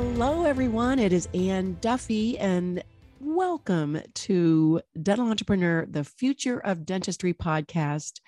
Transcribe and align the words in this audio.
Hello, 0.00 0.44
everyone. 0.44 1.00
It 1.00 1.12
is 1.12 1.28
Anne 1.34 1.76
Duffy, 1.80 2.38
and 2.38 2.84
welcome 3.18 4.00
to 4.14 4.80
Dental 5.02 5.28
Entrepreneur, 5.28 5.86
the 5.86 6.04
Future 6.04 6.60
of 6.60 6.86
Dentistry 6.86 7.34
podcast. 7.34 8.20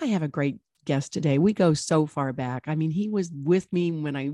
I 0.00 0.06
have 0.06 0.22
a 0.22 0.28
great 0.28 0.60
guest 0.86 1.12
today. 1.12 1.36
We 1.36 1.52
go 1.52 1.74
so 1.74 2.06
far 2.06 2.32
back. 2.32 2.68
I 2.68 2.74
mean, 2.74 2.90
he 2.90 3.10
was 3.10 3.30
with 3.30 3.70
me 3.70 3.92
when 3.92 4.16
I 4.16 4.30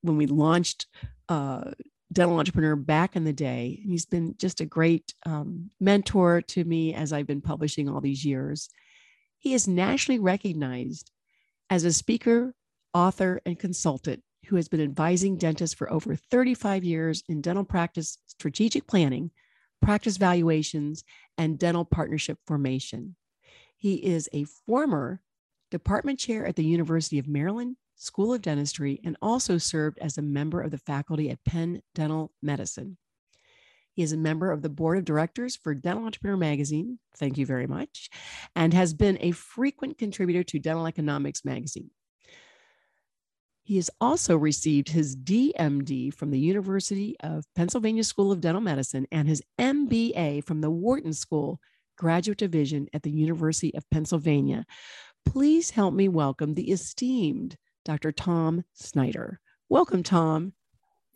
when 0.00 0.16
we 0.16 0.24
launched 0.24 0.86
uh, 1.28 1.72
Dental 2.10 2.38
Entrepreneur 2.38 2.74
back 2.74 3.14
in 3.14 3.24
the 3.24 3.34
day. 3.34 3.78
He's 3.84 4.06
been 4.06 4.34
just 4.38 4.62
a 4.62 4.66
great 4.66 5.12
um, 5.26 5.68
mentor 5.78 6.40
to 6.40 6.64
me 6.64 6.94
as 6.94 7.12
I've 7.12 7.26
been 7.26 7.42
publishing 7.42 7.86
all 7.86 8.00
these 8.00 8.24
years. 8.24 8.70
He 9.36 9.52
is 9.52 9.68
nationally 9.68 10.20
recognized 10.20 11.10
as 11.68 11.84
a 11.84 11.92
speaker, 11.92 12.54
author, 12.94 13.42
and 13.44 13.58
consultant 13.58 14.22
who 14.48 14.56
has 14.56 14.68
been 14.68 14.80
advising 14.80 15.36
dentists 15.36 15.74
for 15.74 15.92
over 15.92 16.16
35 16.16 16.84
years 16.84 17.22
in 17.28 17.40
dental 17.40 17.64
practice 17.64 18.18
strategic 18.26 18.86
planning, 18.86 19.30
practice 19.82 20.16
valuations, 20.16 21.04
and 21.36 21.58
dental 21.58 21.84
partnership 21.84 22.38
formation. 22.46 23.14
He 23.76 23.94
is 23.94 24.28
a 24.32 24.44
former 24.66 25.20
department 25.70 26.18
chair 26.18 26.46
at 26.46 26.56
the 26.56 26.64
University 26.64 27.18
of 27.18 27.28
Maryland 27.28 27.76
School 27.96 28.32
of 28.32 28.42
Dentistry 28.42 29.00
and 29.04 29.16
also 29.20 29.58
served 29.58 29.98
as 29.98 30.18
a 30.18 30.22
member 30.22 30.60
of 30.60 30.70
the 30.70 30.78
faculty 30.78 31.30
at 31.30 31.44
Penn 31.44 31.82
Dental 31.94 32.32
Medicine. 32.42 32.96
He 33.92 34.02
is 34.02 34.12
a 34.12 34.16
member 34.16 34.52
of 34.52 34.62
the 34.62 34.68
board 34.68 34.98
of 34.98 35.04
directors 35.04 35.56
for 35.56 35.74
Dental 35.74 36.04
Entrepreneur 36.04 36.36
Magazine. 36.36 37.00
Thank 37.16 37.36
you 37.36 37.44
very 37.44 37.66
much. 37.66 38.08
And 38.54 38.72
has 38.72 38.94
been 38.94 39.18
a 39.20 39.32
frequent 39.32 39.98
contributor 39.98 40.44
to 40.44 40.60
Dental 40.60 40.86
Economics 40.86 41.44
Magazine. 41.44 41.90
He 43.68 43.76
has 43.76 43.90
also 44.00 44.34
received 44.34 44.88
his 44.88 45.14
DMD 45.14 46.14
from 46.14 46.30
the 46.30 46.38
University 46.38 47.14
of 47.20 47.44
Pennsylvania 47.54 48.02
School 48.02 48.32
of 48.32 48.40
Dental 48.40 48.62
Medicine 48.62 49.06
and 49.12 49.28
his 49.28 49.42
MBA 49.58 50.42
from 50.44 50.62
the 50.62 50.70
Wharton 50.70 51.12
School 51.12 51.60
Graduate 51.98 52.38
Division 52.38 52.88
at 52.94 53.02
the 53.02 53.10
University 53.10 53.74
of 53.74 53.84
Pennsylvania. 53.90 54.64
Please 55.26 55.68
help 55.68 55.92
me 55.92 56.08
welcome 56.08 56.54
the 56.54 56.70
esteemed 56.70 57.58
Dr. 57.84 58.10
Tom 58.10 58.64
Snyder. 58.72 59.38
Welcome, 59.68 60.02
Tom. 60.02 60.54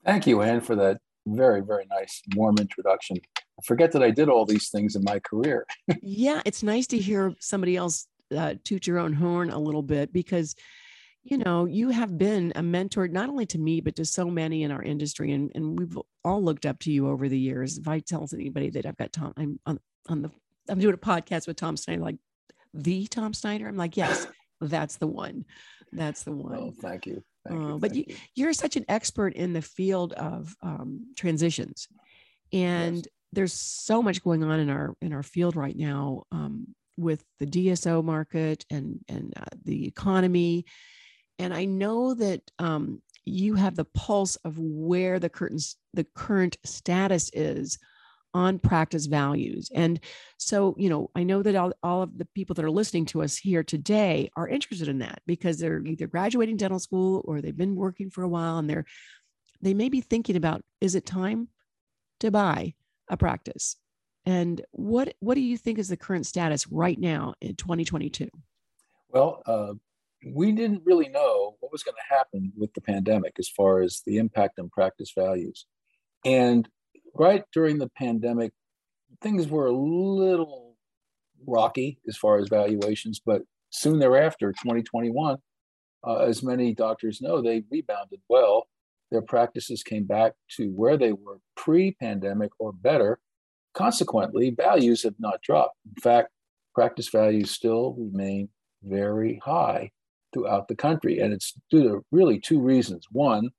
Thank 0.05 0.27
you, 0.27 0.42
Anne, 0.42 0.61
for 0.61 0.77
that 0.77 0.98
very, 1.27 1.62
very 1.62 1.86
nice, 1.89 2.20
warm 2.36 2.58
introduction. 2.58 3.17
I 3.39 3.62
forget 3.64 3.92
that 3.92 4.03
I 4.03 4.11
did 4.11 4.28
all 4.28 4.45
these 4.45 4.69
things 4.69 4.95
in 4.95 5.05
my 5.05 5.20
career. 5.20 5.67
yeah, 6.03 6.42
it's 6.45 6.62
nice 6.62 6.86
to 6.89 6.98
hear 6.98 7.33
somebody 7.41 7.77
else 7.77 8.08
uh, 8.36 8.56
toot 8.62 8.86
your 8.86 8.98
own 8.98 9.14
horn 9.14 9.48
a 9.48 9.58
little 9.58 9.83
bit 9.83 10.12
because 10.12 10.55
you 11.25 11.39
know, 11.39 11.67
you 11.67 11.91
have 11.91 12.19
been 12.19 12.53
a 12.56 12.62
mentor 12.62 13.06
not 13.06 13.28
only 13.28 13.47
to 13.47 13.59
me, 13.59 13.81
but 13.81 13.97
to 13.97 14.05
so 14.05 14.27
many 14.27 14.65
in 14.65 14.73
our 14.73 14.83
industry. 14.83 15.33
And, 15.33 15.53
and 15.55 15.79
we've 15.79 15.97
all 16.25 16.42
looked 16.42 16.67
up 16.67 16.81
to 16.81 16.91
you 16.92 17.09
over 17.09 17.29
the 17.29 17.39
years. 17.39 17.79
If 17.79 17.87
I 17.87 18.01
tell 18.01 18.29
anybody 18.33 18.70
that 18.70 18.87
I've 18.87 18.97
got 18.97 19.12
Tom, 19.12 19.33
I'm 19.37 19.61
on, 19.64 19.79
on 20.09 20.23
the, 20.23 20.31
I'm 20.69 20.81
doing 20.81 20.95
a 20.95 20.98
podcast 20.98 21.47
with 21.47 21.56
Tom 21.56 21.77
Snyder, 21.77 22.01
like 22.01 22.17
the 22.75 23.06
Tom 23.06 23.34
Snyder. 23.34 23.69
I'm 23.69 23.77
like, 23.77 23.97
yes, 23.97 24.27
that's 24.61 24.97
the 24.97 25.06
one. 25.06 25.45
That's 25.92 26.25
the 26.25 26.33
one. 26.33 26.56
Oh, 26.56 26.73
thank 26.81 27.06
you. 27.06 27.23
Thank 27.47 27.61
uh, 27.61 27.67
you 27.67 27.79
but 27.79 27.92
thank 27.92 28.09
you, 28.09 28.17
you. 28.34 28.48
are 28.48 28.53
such 28.53 28.77
an 28.77 28.84
expert 28.89 29.34
in 29.34 29.53
the 29.53 29.62
field 29.62 30.14
of 30.14 30.57
um, 30.62 31.12
transitions. 31.17 31.86
And 32.53 32.97
yes. 32.97 33.07
there's 33.33 33.53
so 33.53 34.03
much 34.03 34.25
going 34.25 34.42
on 34.42 34.59
in 34.59 34.70
our, 34.70 34.97
in 35.01 35.12
our 35.12 35.23
field 35.23 35.55
right 35.55 35.77
now 35.77 36.25
um, 36.33 36.75
with 36.97 37.25
the 37.39 37.47
DSO 37.47 38.03
market 38.03 38.64
and, 38.70 39.05
and 39.09 39.33
uh, 39.36 39.45
the 39.64 39.86
economy 39.86 40.64
and 41.39 41.53
I 41.53 41.65
know 41.65 42.15
that 42.15 42.51
um, 42.59 43.03
you 43.25 43.55
have 43.55 43.77
the 43.77 43.85
pulse 43.85 44.37
of 44.37 44.59
where 44.59 45.19
the 45.19 45.29
curtains, 45.29 45.77
the 45.95 46.05
current 46.15 46.57
status 46.65 47.31
is 47.33 47.79
on 48.35 48.59
practice 48.59 49.07
values. 49.07 49.71
And 49.75 50.01
so, 50.39 50.75
you 50.79 50.89
know, 50.89 51.11
I 51.15 51.23
know 51.23 51.42
that 51.42 51.55
all, 51.55 51.73
all 51.83 52.03
of 52.03 52.17
the 52.17 52.25
people 52.35 52.55
that 52.55 52.65
are 52.65 52.71
listening 52.71 53.05
to 53.07 53.23
us 53.23 53.37
here 53.37 53.63
today 53.63 54.31
are 54.37 54.48
interested 54.48 54.89
in 54.89 54.98
that 54.98 55.21
because 55.27 55.59
they're 55.59 55.85
either 55.85 56.07
graduating 56.07 56.57
dental 56.57 56.79
school 56.79 57.23
or 57.27 57.41
they've 57.41 57.57
been 57.57 57.77
working 57.77 58.11
for 58.11 58.23
a 58.23 58.29
while 58.29 58.59
and 58.59 58.69
they're, 58.71 58.87
they 59.61 59.75
may 59.75 59.89
be 59.89 60.01
thinking 60.01 60.37
about, 60.37 60.63
is 60.81 60.95
it 60.95 61.05
time 61.05 61.48
to 62.21 62.31
buy 62.31 62.75
a 63.09 63.17
practice? 63.17 63.77
And 64.25 64.63
what, 64.71 65.15
what 65.21 65.35
do 65.35 65.41
you 65.41 65.59
think 65.59 65.79
is 65.79 65.89
the 65.89 65.97
current 65.97 66.27
status 66.27 66.67
right 66.69 66.98
now 66.98 67.35
in 67.41 67.57
2022? 67.57 68.29
Well, 69.11 69.42
uh, 69.45 69.75
we 70.25 70.53
didn't 70.53 70.83
really 70.85 71.09
know 71.09 71.57
what 71.61 71.73
was 71.73 71.83
going 71.83 71.97
to 71.97 72.15
happen 72.15 72.53
with 72.57 72.73
the 72.75 72.81
pandemic 72.81 73.35
as 73.39 73.49
far 73.49 73.81
as 73.81 74.03
the 74.07 74.19
impact 74.19 74.59
on 74.59 74.69
practice 74.69 75.13
values. 75.17 75.67
And 76.25 76.69
right 77.15 77.45
during 77.53 77.79
the 77.79 77.91
pandemic, 77.97 78.53
things 79.21 79.49
were 79.49 79.67
a 79.67 79.77
little 79.77 80.77
rocky 81.47 81.99
as 82.09 82.17
far 82.17 82.39
as 82.39 82.49
valuations, 82.49 83.21
but 83.25 83.43
soon 83.71 83.99
thereafter, 83.99 84.53
2021, 84.53 85.39
uh, 86.07 86.17
as 86.19 86.43
many 86.43 86.75
doctors 86.75 87.21
know, 87.21 87.41
they 87.41 87.65
rebounded 87.71 88.21
well. 88.29 88.67
Their 89.11 89.23
practices 89.23 89.83
came 89.83 90.07
back 90.07 90.33
to 90.57 90.69
where 90.69 90.97
they 90.97 91.13
were 91.13 91.39
pre 91.57 91.93
pandemic 91.93 92.51
or 92.59 92.73
better. 92.73 93.19
Consequently, 93.75 94.51
values 94.51 95.03
have 95.03 95.15
not 95.19 95.43
dropped. 95.43 95.77
In 95.85 96.01
fact, 96.01 96.31
practice 96.75 97.09
values 97.09 97.51
still 97.51 97.95
remain 97.99 98.49
very 98.83 99.41
high 99.45 99.91
throughout 100.33 100.69
the 100.69 100.75
country. 100.75 101.19
And 101.19 101.33
it's 101.33 101.55
due 101.70 101.83
to 101.85 102.05
really 102.11 102.39
two 102.39 102.61
reasons. 102.61 103.07
One, 103.11 103.51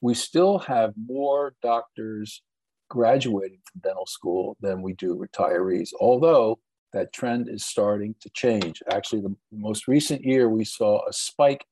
we 0.00 0.14
still 0.14 0.58
have 0.60 0.92
more 0.96 1.54
doctors 1.62 2.42
graduating 2.88 3.58
from 3.64 3.80
dental 3.82 4.06
school 4.06 4.56
than 4.60 4.82
we 4.82 4.92
do 4.94 5.16
retirees, 5.16 5.90
although 6.00 6.58
that 6.92 7.12
trend 7.12 7.48
is 7.48 7.64
starting 7.64 8.14
to 8.20 8.30
change. 8.30 8.82
Actually, 8.90 9.22
the 9.22 9.36
most 9.52 9.88
recent 9.88 10.24
year, 10.24 10.48
we 10.48 10.64
saw 10.64 11.06
a 11.06 11.12
spike 11.12 11.64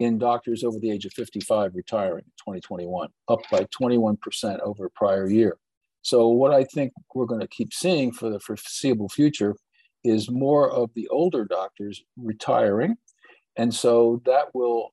in 0.00 0.18
doctors 0.18 0.64
over 0.64 0.78
the 0.78 0.90
age 0.90 1.04
of 1.04 1.12
55 1.12 1.72
retiring 1.74 2.24
in 2.24 2.54
2021, 2.54 3.08
up 3.28 3.38
by 3.50 3.66
21% 3.80 4.60
over 4.60 4.90
prior 4.94 5.28
year. 5.28 5.56
So, 6.02 6.28
what 6.28 6.52
I 6.52 6.64
think 6.64 6.92
we're 7.14 7.26
going 7.26 7.40
to 7.40 7.48
keep 7.48 7.72
seeing 7.72 8.12
for 8.12 8.28
the 8.28 8.40
foreseeable 8.40 9.08
future 9.08 9.54
is 10.02 10.30
more 10.30 10.70
of 10.70 10.90
the 10.94 11.08
older 11.08 11.44
doctors 11.44 12.02
retiring 12.16 12.96
and 13.56 13.72
so 13.74 14.22
that 14.26 14.54
will 14.54 14.92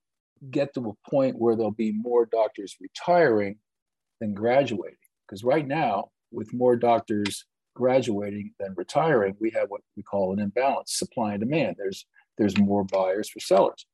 get 0.49 0.73
to 0.73 0.89
a 0.89 1.09
point 1.09 1.37
where 1.37 1.55
there'll 1.55 1.71
be 1.71 1.91
more 1.91 2.25
doctors 2.25 2.75
retiring 2.79 3.57
than 4.19 4.33
graduating. 4.33 4.97
Because 5.27 5.43
right 5.43 5.67
now, 5.67 6.09
with 6.31 6.53
more 6.53 6.75
doctors 6.75 7.45
graduating 7.75 8.53
than 8.59 8.73
retiring, 8.75 9.35
we 9.39 9.51
have 9.51 9.69
what 9.69 9.81
we 9.95 10.03
call 10.03 10.33
an 10.33 10.39
imbalance, 10.39 10.97
supply 10.97 11.33
and 11.33 11.39
demand. 11.39 11.75
There's 11.77 12.05
there's 12.37 12.57
more 12.57 12.83
buyers 12.85 13.29
for 13.29 13.39
sellers. 13.39 13.85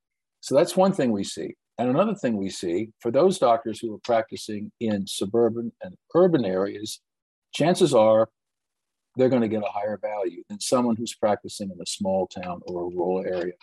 So 0.42 0.56
that's 0.56 0.78
one 0.78 0.94
thing 0.94 1.12
we 1.12 1.24
see. 1.24 1.56
And 1.78 1.90
another 1.90 2.16
thing 2.16 2.38
we 2.38 2.50
see 2.50 2.92
for 3.00 3.12
those 3.12 3.40
doctors 3.40 3.80
who 3.80 3.94
are 3.94 4.00
practicing 4.04 4.72
in 4.80 5.06
suburban 5.06 5.72
and 5.84 5.96
urban 6.16 6.46
areas, 6.46 7.02
chances 7.54 7.94
are 7.94 8.30
they're 9.16 9.30
going 9.30 9.42
to 9.42 9.48
get 9.48 9.64
a 9.64 9.72
higher 9.72 10.00
value 10.02 10.44
than 10.50 10.60
someone 10.60 10.96
who's 10.96 11.16
practicing 11.16 11.72
in 11.72 11.82
a 11.82 11.86
small 11.86 12.28
town 12.28 12.62
or 12.68 12.84
a 12.84 12.96
rural 12.96 13.26
area. 13.26 13.54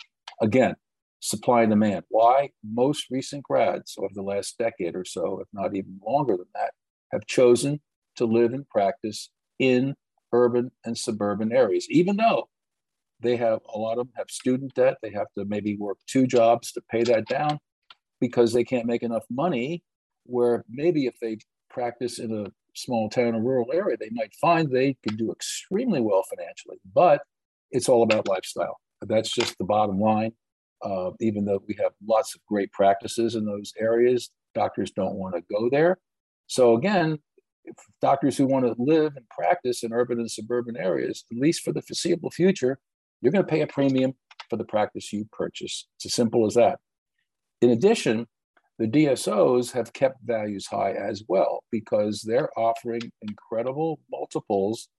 Again, 0.41 0.75
supply 1.19 1.61
and 1.63 1.71
demand. 1.71 2.05
Why? 2.09 2.49
Most 2.63 3.07
recent 3.09 3.43
grads 3.43 3.95
over 3.97 4.13
the 4.13 4.21
last 4.21 4.57
decade 4.57 4.95
or 4.95 5.05
so, 5.05 5.39
if 5.41 5.47
not 5.53 5.75
even 5.75 5.99
longer 6.05 6.37
than 6.37 6.47
that, 6.53 6.71
have 7.11 7.25
chosen 7.25 7.81
to 8.17 8.25
live 8.25 8.53
and 8.53 8.67
practice 8.69 9.29
in 9.59 9.95
urban 10.33 10.71
and 10.83 10.97
suburban 10.97 11.51
areas, 11.51 11.87
even 11.89 12.17
though 12.17 12.49
they 13.21 13.37
have 13.37 13.59
a 13.73 13.77
lot 13.77 13.97
of 13.97 14.07
them 14.07 14.13
have 14.17 14.29
student 14.29 14.73
debt. 14.73 14.97
They 15.01 15.11
have 15.11 15.27
to 15.37 15.45
maybe 15.45 15.77
work 15.77 15.97
two 16.07 16.27
jobs 16.27 16.71
to 16.73 16.81
pay 16.89 17.03
that 17.03 17.27
down 17.27 17.59
because 18.19 18.53
they 18.53 18.63
can't 18.63 18.85
make 18.85 19.03
enough 19.03 19.23
money. 19.29 19.83
Where 20.25 20.65
maybe 20.69 21.05
if 21.05 21.19
they 21.21 21.37
practice 21.69 22.19
in 22.19 22.33
a 22.33 22.51
small 22.73 23.09
town 23.09 23.35
or 23.35 23.41
rural 23.41 23.71
area, 23.73 23.97
they 23.97 24.09
might 24.11 24.33
find 24.35 24.69
they 24.69 24.97
can 25.07 25.15
do 25.15 25.31
extremely 25.31 26.01
well 26.01 26.23
financially. 26.29 26.77
But 26.93 27.21
it's 27.71 27.89
all 27.89 28.03
about 28.03 28.27
lifestyle. 28.27 28.79
That's 29.01 29.31
just 29.31 29.57
the 29.57 29.65
bottom 29.65 29.99
line. 29.99 30.33
Uh, 30.85 31.11
even 31.19 31.45
though 31.45 31.61
we 31.67 31.75
have 31.81 31.91
lots 32.07 32.35
of 32.35 32.41
great 32.47 32.71
practices 32.71 33.33
in 33.33 33.43
those 33.43 33.73
areas, 33.79 34.29
doctors 34.53 34.91
don't 34.91 35.15
want 35.15 35.35
to 35.35 35.41
go 35.51 35.67
there. 35.69 35.97
So 36.47 36.75
again, 36.75 37.17
doctors 38.01 38.37
who 38.37 38.45
want 38.45 38.65
to 38.65 38.75
live 38.77 39.13
and 39.15 39.27
practice 39.29 39.83
in 39.83 39.91
urban 39.91 40.19
and 40.19 40.29
suburban 40.29 40.77
areas, 40.77 41.25
at 41.31 41.37
least 41.37 41.63
for 41.63 41.73
the 41.73 41.81
foreseeable 41.81 42.29
future, 42.29 42.77
you're 43.21 43.31
going 43.31 43.43
to 43.43 43.49
pay 43.49 43.61
a 43.61 43.67
premium 43.67 44.13
for 44.49 44.57
the 44.57 44.63
practice 44.63 45.11
you 45.11 45.27
purchase. 45.31 45.87
It's 45.97 46.05
as 46.05 46.13
simple 46.13 46.45
as 46.45 46.53
that. 46.53 46.79
In 47.61 47.71
addition, 47.71 48.27
the 48.77 48.87
DSOs 48.87 49.71
have 49.71 49.93
kept 49.93 50.17
values 50.23 50.67
high 50.67 50.91
as 50.91 51.23
well 51.27 51.63
because 51.71 52.21
they're 52.21 52.51
offering 52.59 53.11
incredible 53.21 53.99
multiples 54.11 54.89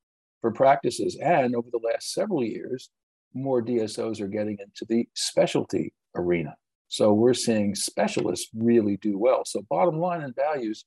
for 0.40 0.50
practices. 0.50 1.16
And 1.22 1.54
over 1.54 1.68
the 1.70 1.80
last 1.84 2.12
several 2.12 2.42
years, 2.42 2.90
more 3.36 3.62
DSOs 3.62 4.20
are 4.20 4.28
getting 4.28 4.58
into 4.58 4.84
the 4.88 5.08
specialty 5.14 5.92
arena. 6.14 6.56
So 6.88 7.12
we're 7.12 7.34
seeing 7.34 7.74
specialists 7.74 8.48
really 8.54 8.96
do 8.96 9.18
well. 9.18 9.44
So 9.44 9.62
bottom 9.68 9.98
line 9.98 10.22
and 10.22 10.34
values 10.34 10.84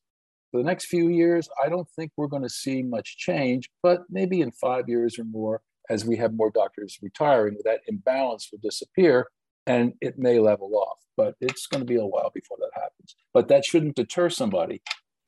for 0.52 0.58
the 0.58 0.64
next 0.64 0.86
few 0.86 1.10
years, 1.10 1.48
I 1.64 1.70
don't 1.70 1.88
think 1.96 2.12
we're 2.18 2.28
going 2.28 2.44
to 2.44 2.50
see 2.50 2.82
much 2.82 3.18
change, 3.18 3.70
but 3.84 4.02
maybe 4.10 4.42
in 4.42 4.52
five 4.52 4.90
years 4.90 5.20
or 5.20 5.26
more, 5.26 5.62
as 5.90 6.06
we 6.06 6.18
have 6.18 6.34
more 6.34 6.52
doctors 6.52 6.98
retiring, 7.02 7.58
that 7.66 7.82
imbalance 7.88 8.50
will 8.52 8.60
disappear 8.62 9.28
and 9.68 9.94
it 10.02 10.18
may 10.18 10.40
level 10.40 10.76
off. 10.76 10.98
But 11.16 11.36
it's 11.42 11.68
going 11.68 11.82
to 11.82 11.86
be 11.86 11.98
a 11.98 12.06
while 12.06 12.32
before 12.34 12.58
that 12.60 12.72
happens. 12.74 13.16
But 13.34 13.48
that 13.50 13.66
shouldn't 13.66 13.96
deter 13.96 14.30
somebody 14.30 14.82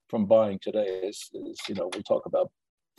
from 0.10 0.26
buying 0.26 0.60
today. 0.62 1.02
Is, 1.04 1.30
you 1.68 1.76
know, 1.76 1.90
we 1.94 2.02
talk 2.02 2.26
about 2.26 2.52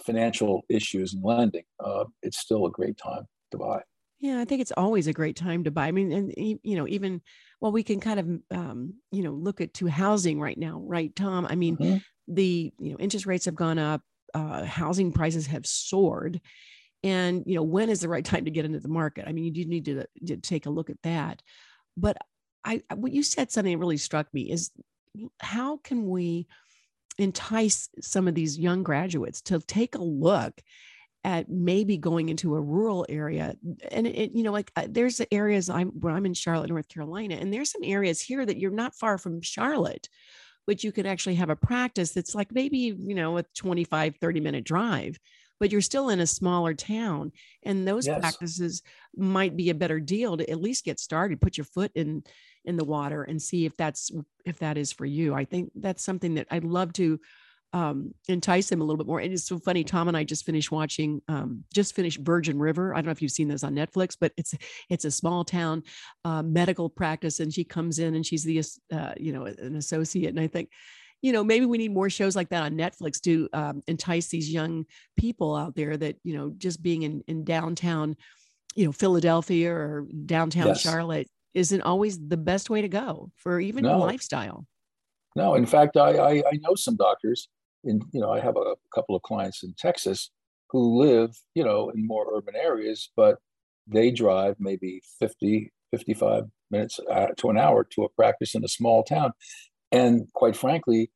financial 0.04 0.62
issues 0.68 1.14
and 1.14 1.24
lending. 1.24 1.64
Uh, 1.82 2.04
it's 2.22 2.38
still 2.38 2.66
a 2.66 2.70
great 2.70 2.98
time 2.98 3.26
to 3.50 3.58
buy. 3.58 3.80
Yeah, 4.22 4.38
I 4.40 4.44
think 4.44 4.60
it's 4.60 4.72
always 4.76 5.08
a 5.08 5.12
great 5.12 5.34
time 5.34 5.64
to 5.64 5.72
buy. 5.72 5.88
I 5.88 5.90
mean, 5.90 6.12
and 6.12 6.32
you 6.36 6.76
know, 6.76 6.86
even 6.86 7.20
well, 7.60 7.72
we 7.72 7.82
can 7.82 7.98
kind 7.98 8.20
of 8.20 8.56
um, 8.56 8.94
you 9.10 9.24
know 9.24 9.32
look 9.32 9.60
at 9.60 9.74
to 9.74 9.88
housing 9.88 10.40
right 10.40 10.56
now, 10.56 10.80
right, 10.86 11.14
Tom? 11.16 11.44
I 11.44 11.56
mean, 11.56 11.76
mm-hmm. 11.76 11.96
the 12.28 12.72
you 12.78 12.92
know 12.92 12.98
interest 13.00 13.26
rates 13.26 13.46
have 13.46 13.56
gone 13.56 13.80
up, 13.80 14.00
uh, 14.32 14.62
housing 14.62 15.10
prices 15.10 15.48
have 15.48 15.66
soared, 15.66 16.40
and 17.02 17.42
you 17.46 17.56
know 17.56 17.64
when 17.64 17.90
is 17.90 18.00
the 18.00 18.08
right 18.08 18.24
time 18.32 18.44
to 18.44 18.52
get 18.52 18.64
into 18.64 18.78
the 18.78 18.86
market? 18.86 19.26
I 19.26 19.32
mean, 19.32 19.44
you 19.44 19.50
do 19.50 19.64
need 19.64 19.86
to, 19.86 20.06
to 20.28 20.36
take 20.36 20.66
a 20.66 20.70
look 20.70 20.88
at 20.88 21.02
that. 21.02 21.42
But 21.96 22.16
I, 22.64 22.82
what 22.94 23.10
you 23.10 23.24
said 23.24 23.50
something 23.50 23.72
that 23.72 23.78
really 23.78 23.96
struck 23.96 24.32
me 24.32 24.52
is 24.52 24.70
how 25.40 25.78
can 25.78 26.06
we 26.06 26.46
entice 27.18 27.88
some 28.00 28.28
of 28.28 28.36
these 28.36 28.56
young 28.56 28.84
graduates 28.84 29.42
to 29.42 29.58
take 29.58 29.96
a 29.96 30.02
look 30.02 30.62
at 31.24 31.48
maybe 31.48 31.96
going 31.96 32.28
into 32.28 32.54
a 32.54 32.60
rural 32.60 33.06
area 33.08 33.54
and 33.90 34.06
it, 34.06 34.32
you 34.34 34.42
know 34.42 34.52
like 34.52 34.72
uh, 34.76 34.86
there's 34.88 35.20
areas 35.30 35.70
i'm 35.70 35.88
where 36.00 36.14
i'm 36.14 36.26
in 36.26 36.34
charlotte 36.34 36.68
north 36.68 36.88
carolina 36.88 37.36
and 37.36 37.52
there's 37.52 37.70
some 37.70 37.82
areas 37.84 38.20
here 38.20 38.44
that 38.44 38.58
you're 38.58 38.70
not 38.70 38.94
far 38.94 39.18
from 39.18 39.40
charlotte 39.40 40.08
but 40.66 40.82
you 40.82 40.92
can 40.92 41.06
actually 41.06 41.34
have 41.34 41.50
a 41.50 41.56
practice 41.56 42.12
that's 42.12 42.34
like 42.34 42.52
maybe 42.52 42.78
you 42.98 43.14
know 43.14 43.38
a 43.38 43.44
25 43.54 44.16
30 44.16 44.40
minute 44.40 44.64
drive 44.64 45.18
but 45.60 45.70
you're 45.70 45.80
still 45.80 46.08
in 46.08 46.18
a 46.18 46.26
smaller 46.26 46.74
town 46.74 47.30
and 47.62 47.86
those 47.86 48.08
yes. 48.08 48.18
practices 48.18 48.82
might 49.14 49.56
be 49.56 49.70
a 49.70 49.74
better 49.74 50.00
deal 50.00 50.36
to 50.36 50.50
at 50.50 50.60
least 50.60 50.84
get 50.84 50.98
started 50.98 51.40
put 51.40 51.56
your 51.56 51.64
foot 51.64 51.92
in 51.94 52.22
in 52.64 52.76
the 52.76 52.84
water 52.84 53.22
and 53.22 53.40
see 53.40 53.64
if 53.64 53.76
that's 53.76 54.10
if 54.44 54.58
that 54.58 54.76
is 54.76 54.92
for 54.92 55.06
you 55.06 55.34
i 55.34 55.44
think 55.44 55.70
that's 55.76 56.04
something 56.04 56.34
that 56.34 56.48
i'd 56.50 56.64
love 56.64 56.92
to 56.92 57.20
um, 57.72 58.14
entice 58.28 58.68
them 58.68 58.80
a 58.80 58.84
little 58.84 58.98
bit 58.98 59.06
more. 59.06 59.20
And 59.20 59.32
it's 59.32 59.46
so 59.46 59.58
funny. 59.58 59.82
Tom 59.82 60.08
and 60.08 60.16
I 60.16 60.24
just 60.24 60.44
finished 60.44 60.70
watching, 60.70 61.22
um, 61.28 61.64
just 61.72 61.94
finished 61.94 62.20
Virgin 62.20 62.58
River. 62.58 62.94
I 62.94 62.98
don't 62.98 63.06
know 63.06 63.12
if 63.12 63.22
you've 63.22 63.32
seen 63.32 63.48
this 63.48 63.64
on 63.64 63.74
Netflix, 63.74 64.16
but 64.20 64.32
it's 64.36 64.54
it's 64.90 65.04
a 65.04 65.10
small 65.10 65.44
town 65.44 65.82
uh, 66.24 66.42
medical 66.42 66.90
practice, 66.90 67.40
and 67.40 67.52
she 67.52 67.64
comes 67.64 67.98
in 67.98 68.14
and 68.14 68.26
she's 68.26 68.44
the 68.44 68.62
uh, 68.92 69.14
you 69.16 69.32
know 69.32 69.46
an 69.46 69.76
associate. 69.76 70.28
And 70.28 70.40
I 70.40 70.48
think, 70.48 70.70
you 71.22 71.32
know, 71.32 71.42
maybe 71.42 71.64
we 71.64 71.78
need 71.78 71.94
more 71.94 72.10
shows 72.10 72.36
like 72.36 72.50
that 72.50 72.62
on 72.62 72.72
Netflix 72.72 73.20
to 73.22 73.48
um, 73.54 73.82
entice 73.86 74.28
these 74.28 74.50
young 74.50 74.84
people 75.16 75.56
out 75.56 75.74
there 75.74 75.96
that 75.96 76.16
you 76.24 76.36
know 76.36 76.52
just 76.58 76.82
being 76.82 77.02
in 77.02 77.22
in 77.26 77.44
downtown, 77.44 78.16
you 78.74 78.84
know, 78.84 78.92
Philadelphia 78.92 79.72
or 79.72 80.06
downtown 80.26 80.68
yes. 80.68 80.80
Charlotte 80.80 81.28
isn't 81.54 81.82
always 81.82 82.18
the 82.18 82.36
best 82.36 82.68
way 82.68 82.82
to 82.82 82.88
go 82.88 83.30
for 83.36 83.60
even 83.60 83.84
no. 83.84 83.96
a 83.96 83.98
lifestyle. 83.98 84.66
No, 85.34 85.54
in 85.54 85.64
fact, 85.64 85.96
I, 85.96 86.10
I, 86.10 86.30
I 86.36 86.58
know 86.60 86.74
some 86.74 86.96
doctors 86.96 87.48
in 87.84 88.00
you 88.12 88.20
know 88.20 88.32
i 88.32 88.40
have 88.40 88.56
a 88.56 88.74
couple 88.94 89.14
of 89.14 89.22
clients 89.22 89.62
in 89.62 89.74
texas 89.78 90.30
who 90.70 90.98
live 90.98 91.30
you 91.54 91.64
know 91.64 91.90
in 91.90 92.06
more 92.06 92.26
urban 92.34 92.54
areas 92.56 93.10
but 93.16 93.36
they 93.86 94.10
drive 94.10 94.56
maybe 94.58 95.00
50 95.18 95.72
55 95.92 96.44
minutes 96.70 96.98
uh, 97.10 97.26
to 97.36 97.50
an 97.50 97.58
hour 97.58 97.84
to 97.84 98.02
a 98.02 98.08
practice 98.08 98.54
in 98.54 98.64
a 98.64 98.68
small 98.68 99.04
town. 99.04 99.32
And 99.92 100.26
quite 100.32 100.56
frankly 100.56 101.10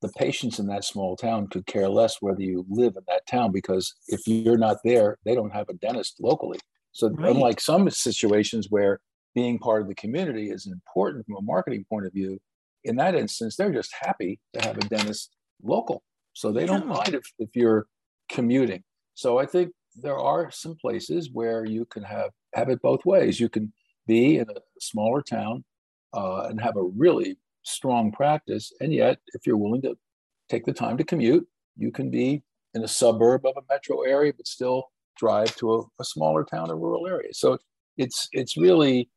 the 0.00 0.08
patients 0.18 0.58
in 0.58 0.66
that 0.66 0.84
small 0.84 1.16
town 1.16 1.46
could 1.46 1.64
care 1.66 1.88
less 1.88 2.16
whether 2.20 2.40
you 2.40 2.66
live 2.68 2.94
in 2.96 3.04
that 3.06 3.24
town 3.24 3.52
because 3.52 3.94
if 4.08 4.26
you're 4.26 4.58
not 4.58 4.78
there 4.84 5.18
they 5.24 5.34
don't 5.34 5.54
have 5.54 5.68
a 5.68 5.74
dentist 5.74 6.16
locally. 6.20 6.58
So 6.90 7.10
right. 7.10 7.30
unlike 7.30 7.60
some 7.60 7.88
situations 7.90 8.66
where 8.68 8.98
being 9.34 9.58
part 9.58 9.82
of 9.82 9.88
the 9.88 9.94
community 9.94 10.50
is 10.50 10.66
important 10.66 11.24
from 11.24 11.36
a 11.36 11.42
marketing 11.42 11.84
point 11.88 12.06
of 12.06 12.12
view 12.12 12.38
in 12.84 12.96
that 12.96 13.14
instance 13.14 13.54
they're 13.54 13.72
just 13.72 13.94
happy 14.00 14.40
to 14.54 14.66
have 14.66 14.76
a 14.76 14.80
dentist 14.80 15.30
local 15.62 16.02
so 16.32 16.52
they 16.52 16.66
don't 16.66 16.86
mind 16.86 17.14
if, 17.14 17.24
if 17.38 17.50
you're 17.54 17.86
commuting. 18.30 18.82
So 19.14 19.38
I 19.38 19.46
think 19.46 19.72
there 19.94 20.18
are 20.18 20.50
some 20.50 20.76
places 20.76 21.30
where 21.32 21.64
you 21.64 21.84
can 21.84 22.02
have 22.02 22.30
have 22.54 22.68
it 22.68 22.82
both 22.82 23.04
ways. 23.04 23.40
You 23.40 23.48
can 23.48 23.72
be 24.06 24.38
in 24.38 24.48
a 24.50 24.60
smaller 24.80 25.22
town 25.22 25.64
uh, 26.14 26.46
and 26.48 26.60
have 26.60 26.76
a 26.76 26.82
really 26.82 27.38
strong 27.62 28.12
practice, 28.12 28.72
and 28.80 28.92
yet 28.92 29.18
if 29.34 29.46
you're 29.46 29.56
willing 29.56 29.82
to 29.82 29.96
take 30.48 30.64
the 30.64 30.72
time 30.72 30.96
to 30.98 31.04
commute, 31.04 31.46
you 31.76 31.90
can 31.92 32.10
be 32.10 32.42
in 32.74 32.84
a 32.84 32.88
suburb 32.88 33.44
of 33.46 33.54
a 33.56 33.62
metro 33.72 34.02
area, 34.02 34.32
but 34.36 34.46
still 34.46 34.84
drive 35.18 35.54
to 35.56 35.74
a, 35.74 35.82
a 36.00 36.04
smaller 36.04 36.44
town 36.44 36.70
or 36.70 36.76
rural 36.76 37.06
area. 37.06 37.32
So 37.32 37.58
it's 37.96 38.28
it's 38.32 38.56
really 38.56 39.10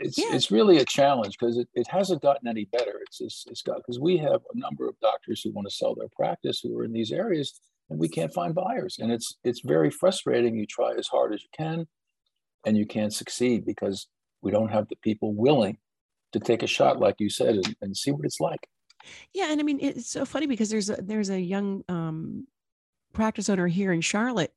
it's 0.00 0.18
yeah. 0.18 0.34
it's 0.34 0.50
really 0.50 0.78
a 0.78 0.84
challenge 0.84 1.36
because 1.38 1.56
it, 1.58 1.68
it 1.74 1.86
hasn't 1.88 2.22
gotten 2.22 2.48
any 2.48 2.64
better. 2.64 3.00
It's 3.02 3.18
just, 3.18 3.50
it's 3.50 3.62
got 3.62 3.76
because 3.76 4.00
we 4.00 4.16
have 4.18 4.40
a 4.52 4.58
number 4.58 4.88
of 4.88 4.98
doctors 5.00 5.42
who 5.42 5.52
want 5.52 5.68
to 5.68 5.74
sell 5.74 5.94
their 5.94 6.08
practice 6.16 6.60
who 6.60 6.76
are 6.78 6.84
in 6.84 6.92
these 6.92 7.12
areas 7.12 7.60
and 7.90 7.98
we 7.98 8.08
can't 8.08 8.32
find 8.32 8.54
buyers. 8.54 8.96
And 8.98 9.12
it's 9.12 9.36
it's 9.44 9.60
very 9.60 9.90
frustrating. 9.90 10.56
You 10.56 10.66
try 10.66 10.94
as 10.96 11.08
hard 11.08 11.34
as 11.34 11.42
you 11.42 11.48
can 11.56 11.86
and 12.64 12.76
you 12.76 12.86
can't 12.86 13.12
succeed 13.12 13.64
because 13.64 14.06
we 14.42 14.50
don't 14.50 14.70
have 14.70 14.88
the 14.88 14.96
people 14.96 15.34
willing 15.34 15.78
to 16.32 16.40
take 16.40 16.62
a 16.62 16.66
shot, 16.66 17.00
like 17.00 17.16
you 17.18 17.28
said, 17.28 17.56
and, 17.56 17.76
and 17.82 17.96
see 17.96 18.10
what 18.10 18.24
it's 18.24 18.40
like. 18.40 18.60
Yeah, 19.34 19.50
and 19.50 19.60
I 19.60 19.64
mean 19.64 19.78
it's 19.80 20.10
so 20.10 20.24
funny 20.24 20.46
because 20.46 20.70
there's 20.70 20.90
a 20.90 20.96
there's 20.96 21.30
a 21.30 21.40
young 21.40 21.82
um, 21.88 22.46
practice 23.12 23.48
owner 23.48 23.66
here 23.66 23.92
in 23.92 24.00
Charlotte, 24.00 24.52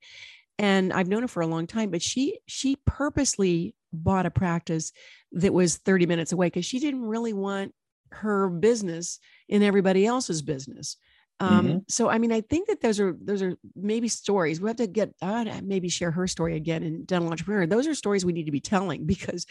and 0.64 0.94
I've 0.94 1.10
known 1.10 1.24
her 1.24 1.28
for 1.28 1.42
a 1.42 1.48
long 1.48 1.68
time, 1.68 1.90
but 1.90 2.02
she 2.02 2.40
she 2.46 2.78
purposely 2.86 3.76
bought 3.92 4.26
a 4.26 4.32
practice 4.32 4.94
that 5.34 5.54
was 5.54 5.76
30 5.76 6.06
minutes 6.06 6.32
away 6.32 6.48
because 6.48 6.66
she 6.66 6.80
didn't 6.80 7.04
really 7.04 7.34
want 7.34 7.74
her 8.12 8.48
business 8.48 9.20
in 9.50 9.62
everybody 9.62 10.06
else's 10.06 10.42
business. 10.42 10.96
Um, 11.42 11.68
mm-hmm. 11.68 11.78
So, 11.90 12.10
I 12.10 12.18
mean, 12.18 12.32
I 12.32 12.40
think 12.40 12.70
that 12.70 12.80
those 12.80 13.02
are 13.02 13.14
those 13.22 13.42
are 13.42 13.58
maybe 13.76 14.08
stories 14.08 14.62
we 14.62 14.70
have 14.70 14.78
to 14.78 14.88
get. 14.88 15.14
Uh, 15.22 15.60
maybe 15.62 15.90
share 15.90 16.12
her 16.12 16.28
story 16.28 16.56
again 16.56 16.82
in 16.82 17.04
dental 17.04 17.30
entrepreneur. 17.30 17.66
Those 17.66 17.86
are 17.86 17.94
stories 17.94 18.24
we 18.24 18.32
need 18.32 18.46
to 18.46 18.52
be 18.52 18.62
telling 18.62 19.06
because 19.16 19.46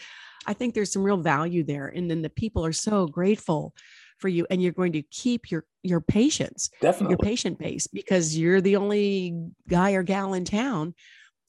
I 0.47 0.53
think 0.53 0.73
there's 0.73 0.91
some 0.91 1.03
real 1.03 1.17
value 1.17 1.63
there, 1.63 1.89
and 1.89 2.09
then 2.09 2.23
the 2.23 2.29
people 2.31 2.65
are 2.65 2.73
so 2.73 3.05
grateful 3.05 3.75
for 4.23 4.29
you, 4.29 4.47
and 4.49 4.63
you're 4.63 4.71
going 4.71 4.93
to 4.93 5.01
keep 5.01 5.51
your 5.51 5.65
your 5.83 5.99
patients, 5.99 6.69
definitely. 6.79 7.11
your 7.11 7.17
patient 7.17 7.59
base 7.59 7.87
because 7.87 8.37
you're 8.37 8.61
the 8.61 8.77
only 8.77 9.35
guy 9.67 9.91
or 9.91 10.01
gal 10.01 10.33
in 10.33 10.45
town 10.45 10.93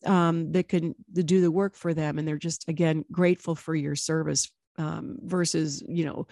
um, 0.04 0.50
that 0.50 0.68
can 0.68 0.96
do 1.12 1.40
the 1.40 1.52
work 1.52 1.76
for 1.76 1.94
them 1.94 2.18
and 2.18 2.26
they're 2.26 2.36
just 2.36 2.68
again 2.68 3.04
grateful 3.12 3.54
for 3.54 3.76
your 3.76 3.94
service 3.94 4.50
um, 4.76 5.18
versus 5.22 5.84
you 5.86 6.04
know 6.04 6.26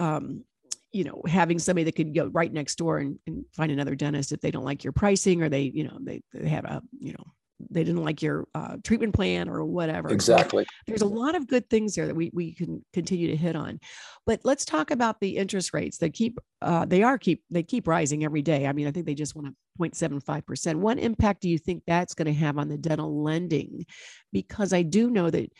um, 0.00 0.42
you 0.90 1.04
know 1.04 1.22
having 1.28 1.60
somebody 1.60 1.84
that 1.84 1.94
could 1.94 2.12
go 2.12 2.26
right 2.26 2.52
next 2.52 2.74
door 2.74 2.98
and, 2.98 3.16
and, 3.28 3.44
find 3.54 3.70
another 3.70 3.94
dentist 3.94 4.32
if 4.32 4.40
they 4.40 4.50
don't 4.50 4.64
like 4.64 4.82
your 4.82 4.92
pricing 4.92 5.40
or 5.40 5.48
they 5.48 5.62
you 5.62 5.84
know 5.84 5.98
they, 6.00 6.20
they 6.34 6.48
have 6.48 6.64
a 6.64 6.82
you 6.98 7.12
know 7.12 7.24
they 7.70 7.84
didn't 7.84 8.04
like 8.04 8.22
your 8.22 8.46
uh, 8.54 8.76
treatment 8.84 9.14
plan 9.14 9.48
or 9.48 9.64
whatever. 9.64 10.08
Exactly. 10.08 10.64
So 10.64 10.68
there's 10.86 11.02
a 11.02 11.06
lot 11.06 11.34
of 11.34 11.46
good 11.46 11.68
things 11.68 11.94
there 11.94 12.06
that 12.06 12.16
we, 12.16 12.30
we 12.32 12.54
can 12.54 12.84
continue 12.92 13.28
to 13.28 13.36
hit 13.36 13.56
on, 13.56 13.80
but 14.26 14.40
let's 14.44 14.64
talk 14.64 14.90
about 14.90 15.20
the 15.20 15.36
interest 15.36 15.74
rates 15.74 15.98
that 15.98 16.14
keep, 16.14 16.38
uh, 16.62 16.84
they 16.86 17.02
are 17.02 17.18
keep, 17.18 17.42
they 17.50 17.62
keep 17.62 17.86
rising 17.86 18.24
every 18.24 18.42
day. 18.42 18.66
I 18.66 18.72
mean, 18.72 18.86
I 18.86 18.90
think 18.92 19.06
they 19.06 19.14
just 19.14 19.34
went 19.34 19.48
to 19.48 19.54
0.75%. 19.78 20.76
What 20.76 20.98
impact 20.98 21.42
do 21.42 21.48
you 21.48 21.58
think 21.58 21.82
that's 21.86 22.14
going 22.14 22.26
to 22.26 22.32
have 22.32 22.58
on 22.58 22.68
the 22.68 22.78
dental 22.78 23.22
lending? 23.22 23.86
Because 24.32 24.72
I 24.72 24.82
do 24.82 25.10
know 25.10 25.30
that 25.30 25.52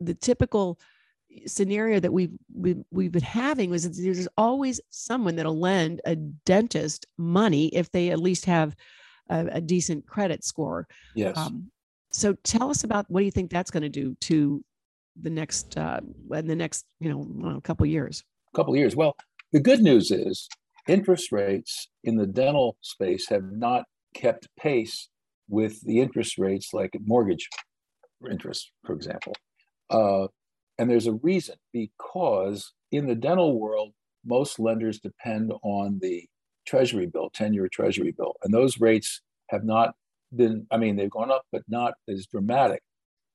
the 0.00 0.14
typical 0.14 0.78
scenario 1.46 2.00
that 2.00 2.12
we've, 2.12 2.32
we've, 2.54 2.82
we've 2.90 3.12
been 3.12 3.22
having 3.22 3.70
was 3.70 3.88
there's 3.98 4.28
always 4.36 4.80
someone 4.90 5.36
that'll 5.36 5.58
lend 5.58 6.00
a 6.06 6.16
dentist 6.16 7.06
money 7.16 7.68
if 7.68 7.90
they 7.92 8.10
at 8.10 8.20
least 8.20 8.46
have 8.46 8.74
a, 9.28 9.46
a 9.52 9.60
decent 9.60 10.06
credit 10.06 10.44
score. 10.44 10.86
Yes. 11.14 11.36
Um, 11.36 11.70
so 12.10 12.34
tell 12.42 12.70
us 12.70 12.84
about 12.84 13.06
what 13.08 13.20
do 13.20 13.26
you 13.26 13.30
think 13.30 13.50
that's 13.50 13.70
going 13.70 13.82
to 13.82 13.88
do 13.88 14.16
to 14.22 14.64
the 15.20 15.30
next 15.30 15.76
uh, 15.76 16.00
in 16.32 16.46
the 16.46 16.56
next 16.56 16.86
you 17.00 17.10
know 17.10 17.56
a 17.56 17.60
couple 17.60 17.84
years. 17.86 18.24
A 18.52 18.56
couple 18.56 18.76
years. 18.76 18.96
Well, 18.96 19.16
the 19.52 19.60
good 19.60 19.80
news 19.80 20.10
is 20.10 20.48
interest 20.86 21.32
rates 21.32 21.88
in 22.04 22.16
the 22.16 22.26
dental 22.26 22.76
space 22.80 23.28
have 23.28 23.44
not 23.44 23.84
kept 24.14 24.48
pace 24.58 25.08
with 25.48 25.80
the 25.82 26.00
interest 26.00 26.38
rates 26.38 26.72
like 26.72 26.90
mortgage 27.04 27.48
interest, 28.30 28.70
for 28.84 28.94
example. 28.94 29.32
Uh, 29.90 30.26
and 30.78 30.90
there's 30.90 31.06
a 31.06 31.14
reason 31.14 31.56
because 31.72 32.72
in 32.92 33.06
the 33.06 33.14
dental 33.14 33.58
world, 33.58 33.92
most 34.24 34.58
lenders 34.58 35.00
depend 35.00 35.52
on 35.62 35.98
the 36.00 36.26
treasury 36.68 37.06
bill, 37.06 37.30
10 37.34 37.54
year 37.54 37.68
treasury 37.68 38.14
bill. 38.16 38.34
And 38.42 38.52
those 38.52 38.80
rates 38.80 39.22
have 39.48 39.64
not 39.64 39.94
been, 40.36 40.66
I 40.70 40.76
mean, 40.76 40.96
they've 40.96 41.10
gone 41.10 41.30
up, 41.30 41.44
but 41.50 41.62
not 41.68 41.94
as 42.08 42.26
dramatic. 42.26 42.82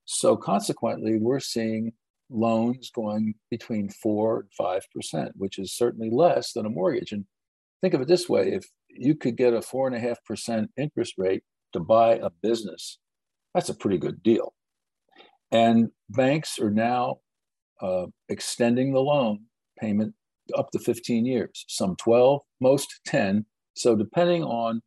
So 0.06 0.38
consequently, 0.38 1.18
we're 1.18 1.40
seeing 1.40 1.94
loans 2.30 2.92
going 2.94 3.36
between 3.50 3.90
four 3.90 4.42
and 4.42 4.50
five 4.58 4.84
percent, 4.94 5.32
which 5.36 5.58
is 5.60 5.74
certainly 5.74 6.10
less 6.10 6.54
than 6.54 6.66
a 6.66 6.70
mortgage. 6.70 7.12
And 7.12 7.25
think 7.82 7.94
of 7.94 8.02
it 8.02 8.08
this 8.08 8.28
way: 8.28 8.52
if 8.52 8.66
you 8.90 9.16
could 9.16 9.38
get 9.38 9.54
a 9.54 9.62
four 9.62 9.88
and 9.88 9.96
a 9.96 10.00
half 10.00 10.24
percent 10.25 10.72
interest 10.78 11.13
rate 11.18 11.44
to 11.72 11.80
buy 11.80 12.16
a 12.16 12.30
business, 12.42 13.00
that's 13.54 13.70
a 13.70 13.75
pretty 13.75 13.98
good 13.98 14.22
deal. 14.22 14.54
And 15.52 15.90
banks 16.10 16.60
are 16.60 16.72
now 16.72 17.20
uh, 17.82 18.08
extending 18.28 18.92
the 18.92 19.00
loan 19.00 19.46
payment 19.80 20.16
up 20.58 20.72
to 20.72 20.80
15 20.80 21.26
years, 21.26 21.66
some 21.68 21.96
12, 21.98 22.42
most 22.60 23.00
10. 23.06 23.46
So, 23.76 23.96
depending 23.96 24.44
on 24.44 24.82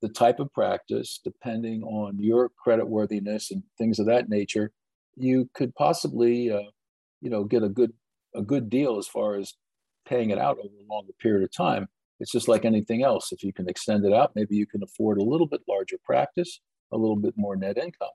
the 0.00 0.08
type 0.08 0.40
of 0.40 0.52
practice, 0.52 1.20
depending 1.22 1.82
on 1.84 2.18
your 2.18 2.50
credit 2.62 2.88
worthiness 2.88 3.50
and 3.50 3.62
things 3.78 3.98
of 3.98 4.06
that 4.06 4.28
nature, 4.28 4.72
you 5.16 5.48
could 5.54 5.74
possibly, 5.74 6.50
uh, 6.50 6.70
you 7.20 7.30
know, 7.30 7.44
get 7.44 7.62
a 7.62 7.68
good 7.68 7.92
a 8.34 8.42
good 8.42 8.70
deal 8.70 8.98
as 8.98 9.06
far 9.06 9.36
as 9.36 9.54
paying 10.06 10.30
it 10.30 10.38
out 10.38 10.58
over 10.58 10.68
a 10.68 10.92
longer 10.92 11.12
period 11.20 11.44
of 11.44 11.52
time. 11.54 11.86
It's 12.18 12.32
just 12.32 12.48
like 12.48 12.64
anything 12.64 13.02
else. 13.02 13.32
If 13.32 13.42
you 13.42 13.52
can 13.52 13.68
extend 13.68 14.04
it 14.04 14.12
out, 14.12 14.32
maybe 14.34 14.56
you 14.56 14.66
can 14.66 14.82
afford 14.82 15.18
a 15.18 15.24
little 15.24 15.46
bit 15.46 15.60
larger 15.68 15.96
practice, 16.04 16.60
a 16.92 16.96
little 16.96 17.16
bit 17.16 17.34
more 17.36 17.56
net 17.56 17.78
income. 17.78 18.08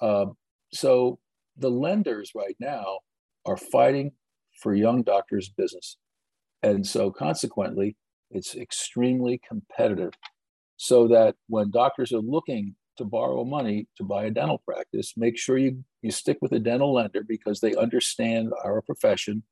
Uh, 0.00 0.26
so 0.72 1.18
the 1.56 1.70
lenders 1.70 2.32
right 2.34 2.56
now 2.58 3.00
are 3.44 3.56
fighting 3.56 4.12
for 4.60 4.74
young 4.74 5.02
doctors' 5.02 5.48
business. 5.48 5.96
And 6.62 6.86
so 6.86 7.10
consequently, 7.10 7.96
it's 8.30 8.54
extremely 8.54 9.40
competitive. 9.46 10.12
So 10.76 11.06
that 11.08 11.36
when 11.48 11.70
doctors 11.70 12.12
are 12.12 12.18
looking 12.18 12.74
to 12.96 13.04
borrow 13.04 13.44
money 13.44 13.86
to 13.96 14.04
buy 14.04 14.24
a 14.24 14.30
dental 14.30 14.58
practice, 14.58 15.14
make 15.16 15.38
sure 15.38 15.58
you, 15.58 15.84
you 16.02 16.10
stick 16.10 16.38
with 16.40 16.52
a 16.52 16.58
dental 16.58 16.92
lender 16.92 17.24
because 17.26 17.60
they 17.60 17.74
understand 17.74 18.52
our 18.64 18.82
profession. 18.82 19.42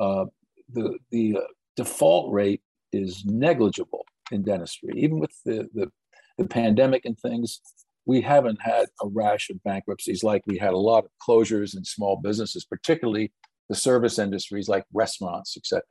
Uh, 0.00 0.26
the 0.72 0.98
the 1.10 1.36
uh, 1.36 1.40
default 1.76 2.32
rate 2.32 2.62
is 2.92 3.24
negligible 3.24 4.04
in 4.30 4.42
dentistry. 4.42 4.90
Even 4.96 5.18
with 5.18 5.32
the, 5.44 5.68
the, 5.74 5.90
the 6.38 6.44
pandemic 6.44 7.04
and 7.04 7.18
things, 7.18 7.60
we 8.06 8.20
haven't 8.20 8.60
had 8.60 8.86
a 9.02 9.08
rash 9.08 9.50
of 9.50 9.62
bankruptcies 9.62 10.24
like 10.24 10.42
we 10.46 10.58
had 10.58 10.72
a 10.72 10.78
lot 10.78 11.04
of 11.04 11.10
closures 11.26 11.76
in 11.76 11.84
small 11.84 12.20
businesses, 12.22 12.64
particularly 12.64 13.32
the 13.68 13.74
service 13.74 14.18
industries 14.18 14.68
like 14.68 14.84
restaurants, 14.92 15.56
etc. 15.56 15.82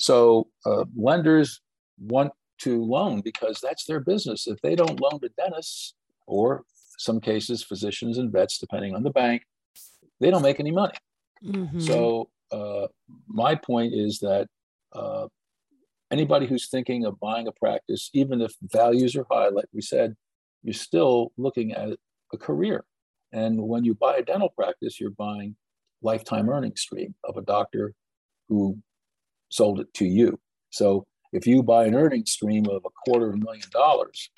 So 0.00 0.48
uh, 0.64 0.84
lenders 0.96 1.60
want 1.98 2.32
to 2.62 2.82
loan 2.82 3.20
because 3.20 3.60
that's 3.62 3.84
their 3.84 4.00
business. 4.00 4.46
If 4.46 4.60
they 4.62 4.74
don't 4.74 4.98
loan 4.98 5.20
to 5.20 5.28
dentists 5.36 5.94
or 6.26 6.64
some 6.98 7.20
cases 7.20 7.62
physicians 7.62 8.16
and 8.16 8.32
vets, 8.32 8.58
depending 8.58 8.94
on 8.94 9.02
the 9.02 9.10
bank, 9.10 9.42
they 10.18 10.30
don't 10.30 10.42
make 10.42 10.58
any 10.58 10.70
money. 10.70 10.94
Mm-hmm. 11.44 11.80
So 11.80 12.30
uh, 12.50 12.86
my 13.28 13.54
point 13.54 13.92
is 13.94 14.20
that 14.20 14.48
uh, 14.94 15.28
anybody 16.10 16.46
who's 16.46 16.68
thinking 16.68 17.04
of 17.04 17.20
buying 17.20 17.46
a 17.46 17.52
practice, 17.52 18.08
even 18.14 18.40
if 18.40 18.54
values 18.62 19.14
are 19.16 19.26
high, 19.30 19.48
like 19.48 19.68
we 19.72 19.82
said, 19.82 20.16
you're 20.62 20.72
still 20.72 21.32
looking 21.36 21.72
at 21.72 21.90
a 22.32 22.38
career. 22.38 22.84
And 23.32 23.60
when 23.62 23.84
you 23.84 23.94
buy 23.94 24.16
a 24.16 24.22
dental 24.22 24.48
practice, 24.48 24.98
you're 24.98 25.10
buying 25.10 25.56
lifetime 26.02 26.48
earning 26.48 26.76
stream 26.76 27.14
of 27.24 27.36
a 27.36 27.42
doctor 27.42 27.92
who 28.48 28.78
sold 29.50 29.80
it 29.80 29.92
to 29.94 30.06
you. 30.06 30.38
So 30.70 31.06
if 31.32 31.46
you 31.46 31.62
buy 31.62 31.84
an 31.86 31.94
earning 31.94 32.26
stream 32.26 32.66
of 32.66 32.84
a 32.84 32.90
quarter 33.04 33.28
of 33.28 33.34
a 33.34 33.38
million 33.38 33.66
dollars, 33.72 34.30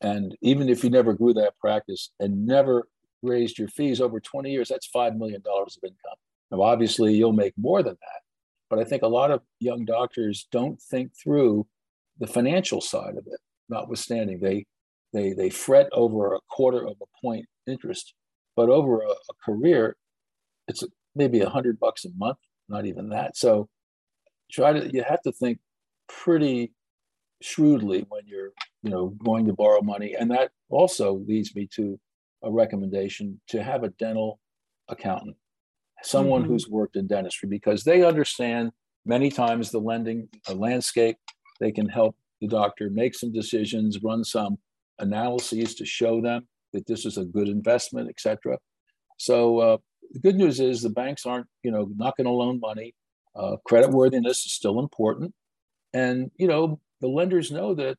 and 0.00 0.36
even 0.42 0.68
if 0.68 0.82
you 0.82 0.90
never 0.90 1.12
grew 1.14 1.34
that 1.34 1.58
practice 1.58 2.10
and 2.20 2.46
never 2.46 2.88
raised 3.22 3.58
your 3.58 3.68
fees 3.68 4.00
over 4.00 4.20
20 4.20 4.50
years, 4.50 4.68
that's 4.68 4.88
$5 4.94 5.16
million 5.16 5.42
of 5.46 5.68
income. 5.82 6.18
Now, 6.50 6.62
obviously, 6.62 7.14
you'll 7.14 7.32
make 7.32 7.54
more 7.56 7.82
than 7.82 7.94
that. 8.00 8.20
But 8.68 8.78
I 8.78 8.84
think 8.84 9.02
a 9.02 9.08
lot 9.08 9.30
of 9.30 9.42
young 9.60 9.84
doctors 9.84 10.48
don't 10.50 10.80
think 10.80 11.12
through 11.22 11.66
the 12.18 12.26
financial 12.26 12.80
side 12.80 13.16
of 13.16 13.26
it, 13.26 13.40
notwithstanding 13.68 14.40
they 14.40 14.66
they 15.12 15.32
they 15.32 15.50
fret 15.50 15.88
over 15.92 16.34
a 16.34 16.40
quarter 16.50 16.84
of 16.86 16.96
a 17.00 17.20
point 17.22 17.46
interest, 17.66 18.14
but 18.56 18.68
over 18.68 19.02
a, 19.02 19.10
a 19.10 19.34
career, 19.44 19.96
it's 20.66 20.82
maybe 21.14 21.40
a 21.40 21.48
hundred 21.48 21.78
bucks 21.78 22.04
a 22.04 22.08
month, 22.16 22.38
not 22.68 22.86
even 22.86 23.08
that. 23.10 23.36
So 23.36 23.68
try 24.50 24.72
to 24.72 24.90
you 24.92 25.02
have 25.02 25.22
to 25.22 25.32
think 25.32 25.58
pretty 26.08 26.72
shrewdly 27.42 28.06
when 28.08 28.22
you're 28.26 28.52
you 28.82 28.90
know 28.90 29.08
going 29.24 29.46
to 29.46 29.52
borrow 29.52 29.82
money, 29.82 30.14
and 30.18 30.30
that 30.30 30.50
also 30.70 31.22
leads 31.26 31.54
me 31.54 31.68
to 31.74 31.98
a 32.42 32.50
recommendation 32.50 33.40
to 33.48 33.62
have 33.62 33.82
a 33.82 33.88
dental 33.90 34.40
accountant, 34.88 35.36
someone 36.02 36.42
mm-hmm. 36.42 36.52
who's 36.52 36.68
worked 36.68 36.96
in 36.96 37.06
dentistry, 37.06 37.48
because 37.48 37.84
they 37.84 38.04
understand 38.04 38.72
many 39.04 39.30
times 39.30 39.70
the 39.70 39.78
lending 39.78 40.28
landscape. 40.52 41.16
They 41.58 41.72
can 41.72 41.88
help 41.88 42.16
the 42.40 42.48
doctor 42.48 42.90
make 42.90 43.14
some 43.14 43.32
decisions, 43.32 44.02
run 44.02 44.24
some 44.24 44.58
analyses 44.98 45.74
to 45.76 45.86
show 45.86 46.20
them 46.20 46.46
that 46.72 46.86
this 46.86 47.06
is 47.06 47.16
a 47.16 47.24
good 47.24 47.48
investment, 47.48 48.08
etc. 48.10 48.58
So 49.18 49.58
uh, 49.58 49.76
the 50.12 50.20
good 50.20 50.36
news 50.36 50.60
is 50.60 50.82
the 50.82 50.90
banks 50.90 51.24
aren't, 51.24 51.46
you 51.62 51.70
know, 51.70 51.88
not 51.96 52.16
going 52.16 52.26
to 52.26 52.30
loan 52.30 52.60
money. 52.60 52.94
Uh, 53.36 53.56
credit 53.64 53.90
worthiness 53.90 54.46
is 54.46 54.52
still 54.52 54.78
important, 54.78 55.32
and 55.92 56.30
you 56.36 56.46
know 56.46 56.80
the 57.00 57.08
lenders 57.08 57.50
know 57.50 57.74
that 57.74 57.96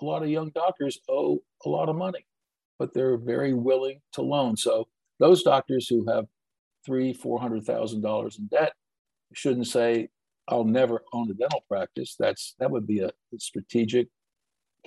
a 0.00 0.04
lot 0.04 0.22
of 0.22 0.28
young 0.28 0.50
doctors 0.50 0.98
owe 1.08 1.38
a 1.64 1.68
lot 1.68 1.88
of 1.88 1.96
money, 1.96 2.26
but 2.78 2.92
they're 2.94 3.16
very 3.16 3.54
willing 3.54 4.00
to 4.12 4.22
loan. 4.22 4.56
So 4.56 4.88
those 5.18 5.42
doctors 5.42 5.88
who 5.88 6.06
have 6.10 6.26
three, 6.84 7.12
four 7.12 7.40
hundred 7.40 7.64
thousand 7.64 8.02
dollars 8.02 8.38
in 8.38 8.46
debt 8.48 8.72
shouldn't 9.32 9.66
say, 9.66 10.08
"I'll 10.48 10.64
never 10.64 11.02
own 11.12 11.30
a 11.30 11.34
dental 11.34 11.64
practice." 11.68 12.14
That's 12.18 12.54
that 12.58 12.70
would 12.70 12.86
be 12.86 13.00
a 13.00 13.10
strategic 13.38 14.08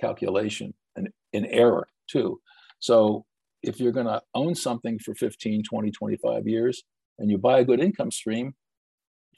calculation 0.00 0.74
and 0.96 1.08
an 1.32 1.46
error 1.46 1.88
too. 2.08 2.40
So 2.78 3.24
if 3.62 3.80
you're 3.80 3.92
going 3.92 4.06
to 4.06 4.22
own 4.34 4.54
something 4.54 4.98
for 4.98 5.14
15, 5.14 5.62
20, 5.62 5.90
25 5.90 6.46
years 6.48 6.82
and 7.18 7.30
you 7.30 7.38
buy 7.38 7.60
a 7.60 7.64
good 7.64 7.80
income 7.80 8.10
stream, 8.10 8.54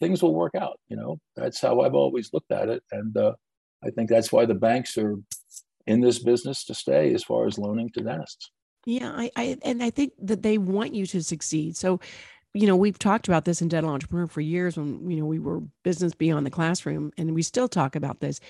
things 0.00 0.22
will 0.22 0.34
work 0.34 0.54
out. 0.54 0.78
You 0.88 0.96
know, 0.96 1.20
that's 1.36 1.60
how 1.60 1.80
I've 1.80 1.94
always 1.94 2.32
looked 2.32 2.52
at 2.52 2.68
it. 2.68 2.82
And 2.92 3.16
uh, 3.16 3.32
I 3.84 3.90
think 3.90 4.08
that's 4.08 4.32
why 4.32 4.46
the 4.46 4.54
banks 4.54 4.96
are 4.98 5.16
in 5.86 6.00
this 6.00 6.18
business 6.18 6.64
to 6.64 6.74
stay 6.74 7.12
as 7.14 7.22
far 7.22 7.46
as 7.46 7.58
loaning 7.58 7.90
to 7.90 8.00
dentists. 8.00 8.50
Yeah, 8.86 9.12
I, 9.14 9.30
I 9.36 9.58
and 9.62 9.82
I 9.82 9.90
think 9.90 10.12
that 10.18 10.42
they 10.42 10.58
want 10.58 10.94
you 10.94 11.06
to 11.06 11.22
succeed. 11.22 11.76
So, 11.76 12.00
you 12.52 12.66
know, 12.66 12.76
we've 12.76 12.98
talked 12.98 13.28
about 13.28 13.46
this 13.46 13.62
in 13.62 13.68
Dental 13.68 13.92
Entrepreneur 13.92 14.26
for 14.26 14.42
years 14.42 14.76
when, 14.76 15.10
you 15.10 15.16
know, 15.16 15.24
we 15.24 15.38
were 15.38 15.62
business 15.82 16.14
beyond 16.14 16.44
the 16.44 16.50
classroom 16.50 17.10
and 17.16 17.34
we 17.34 17.42
still 17.42 17.68
talk 17.68 17.96
about 17.96 18.20
this 18.20 18.40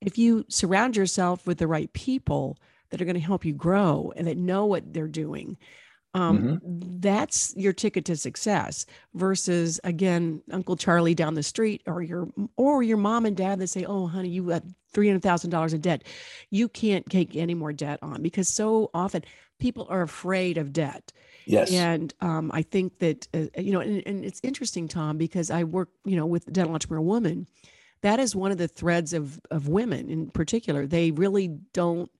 if 0.00 0.18
you 0.18 0.44
surround 0.48 0.96
yourself 0.96 1.46
with 1.46 1.58
the 1.58 1.66
right 1.66 1.92
people 1.92 2.58
that 2.90 3.00
are 3.00 3.04
going 3.04 3.14
to 3.14 3.20
help 3.20 3.44
you 3.44 3.52
grow 3.52 4.12
and 4.16 4.26
that 4.26 4.36
know 4.36 4.66
what 4.66 4.92
they're 4.92 5.08
doing 5.08 5.56
um, 6.16 6.38
mm-hmm. 6.38 7.00
that's 7.00 7.54
your 7.56 7.72
ticket 7.72 8.04
to 8.04 8.16
success 8.16 8.86
versus 9.14 9.80
again 9.84 10.42
uncle 10.50 10.76
charlie 10.76 11.14
down 11.14 11.34
the 11.34 11.42
street 11.42 11.82
or 11.86 12.02
your 12.02 12.28
or 12.56 12.82
your 12.82 12.96
mom 12.96 13.26
and 13.26 13.36
dad 13.36 13.58
that 13.58 13.68
say 13.68 13.84
oh 13.84 14.06
honey 14.06 14.28
you 14.28 14.44
got 14.44 14.62
$300000 14.94 15.74
in 15.74 15.80
debt 15.80 16.04
you 16.50 16.68
can't 16.68 17.08
take 17.10 17.36
any 17.36 17.54
more 17.54 17.72
debt 17.72 17.98
on 18.02 18.22
because 18.22 18.48
so 18.48 18.90
often 18.94 19.22
people 19.58 19.86
are 19.90 20.02
afraid 20.02 20.58
of 20.58 20.72
debt 20.72 21.12
yes 21.44 21.70
and 21.72 22.14
um, 22.20 22.50
i 22.54 22.62
think 22.62 22.98
that 22.98 23.28
uh, 23.34 23.46
you 23.60 23.72
know 23.72 23.80
and, 23.80 24.02
and 24.06 24.24
it's 24.24 24.40
interesting 24.42 24.88
tom 24.88 25.18
because 25.18 25.50
i 25.50 25.64
work 25.64 25.90
you 26.04 26.16
know 26.16 26.26
with 26.26 26.50
dental 26.52 26.72
entrepreneur 26.72 27.02
woman 27.02 27.46
that 28.02 28.20
is 28.20 28.36
one 28.36 28.52
of 28.52 28.58
the 28.58 28.68
threads 28.68 29.12
of 29.12 29.40
of 29.50 29.68
women 29.68 30.08
in 30.08 30.30
particular. 30.30 30.86
They 30.86 31.10
really 31.10 31.48
don't 31.72 32.10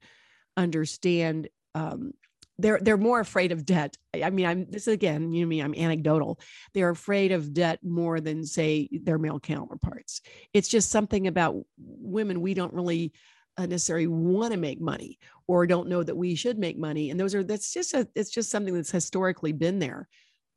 understand. 0.57 1.49
Um, 1.75 2.15
they're 2.59 2.79
they're 2.81 2.97
more 2.97 3.21
afraid 3.21 3.53
of 3.53 3.67
debt. 3.67 3.97
I 4.15 4.31
mean, 4.31 4.47
I'm 4.47 4.67
this 4.71 4.87
again. 4.87 5.33
You 5.33 5.43
know 5.43 5.49
me. 5.49 5.61
I'm 5.61 5.75
anecdotal. 5.75 6.41
They're 6.73 6.91
afraid 6.91 7.33
of 7.33 7.53
debt 7.53 7.81
more 7.83 8.21
than 8.21 8.45
say 8.45 8.89
their 8.91 9.19
male 9.19 9.41
counterparts. 9.41 10.23
It's 10.55 10.69
just 10.69 10.91
something 10.91 11.27
about 11.27 11.57
women. 11.79 12.41
We 12.41 12.55
don't 12.55 12.73
really 12.73 13.13
uh, 13.59 13.67
necessarily 13.67 14.07
want 14.07 14.53
to 14.53 14.59
make 14.59 14.81
money 14.81 15.19
or 15.47 15.67
don't 15.67 15.89
know 15.89 16.03
that 16.03 16.17
we 16.17 16.35
should 16.35 16.59
make 16.59 16.79
money 16.79 17.11
and 17.11 17.19
those 17.19 17.35
are 17.35 17.43
that's 17.43 17.73
just 17.73 17.95
a 17.95 18.07
it's 18.15 18.31
just 18.31 18.51
something 18.51 18.75
that's 18.75 18.91
historically 18.91 19.53
been 19.53 19.79
there 19.79 20.09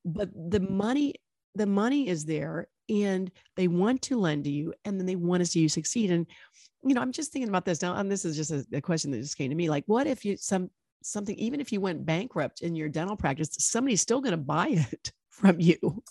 but 0.03 0.29
the 0.33 0.59
money 0.59 1.13
the 1.55 1.65
money 1.65 2.07
is 2.07 2.25
there 2.25 2.67
and 2.89 3.31
they 3.55 3.67
want 3.67 4.01
to 4.01 4.19
lend 4.19 4.43
to 4.43 4.49
you 4.49 4.73
and 4.83 4.99
then 4.99 5.05
they 5.05 5.15
want 5.15 5.39
to 5.39 5.45
see 5.45 5.61
you 5.61 5.69
succeed 5.69 6.11
and 6.11 6.27
you 6.83 6.93
know 6.93 7.01
i'm 7.01 7.11
just 7.11 7.31
thinking 7.31 7.49
about 7.49 7.65
this 7.65 7.81
now 7.81 7.95
and 7.95 8.11
this 8.11 8.25
is 8.25 8.35
just 8.35 8.51
a, 8.51 8.65
a 8.73 8.81
question 8.81 9.11
that 9.11 9.21
just 9.21 9.37
came 9.37 9.49
to 9.49 9.55
me 9.55 9.69
like 9.69 9.83
what 9.87 10.05
if 10.07 10.25
you 10.25 10.35
some 10.35 10.69
something 11.01 11.35
even 11.37 11.59
if 11.59 11.71
you 11.71 11.81
went 11.81 12.05
bankrupt 12.05 12.61
in 12.61 12.75
your 12.75 12.89
dental 12.89 13.15
practice 13.15 13.49
somebody's 13.59 14.01
still 14.01 14.21
going 14.21 14.31
to 14.31 14.37
buy 14.37 14.67
it 14.91 15.11
from 15.29 15.59
you 15.59 16.03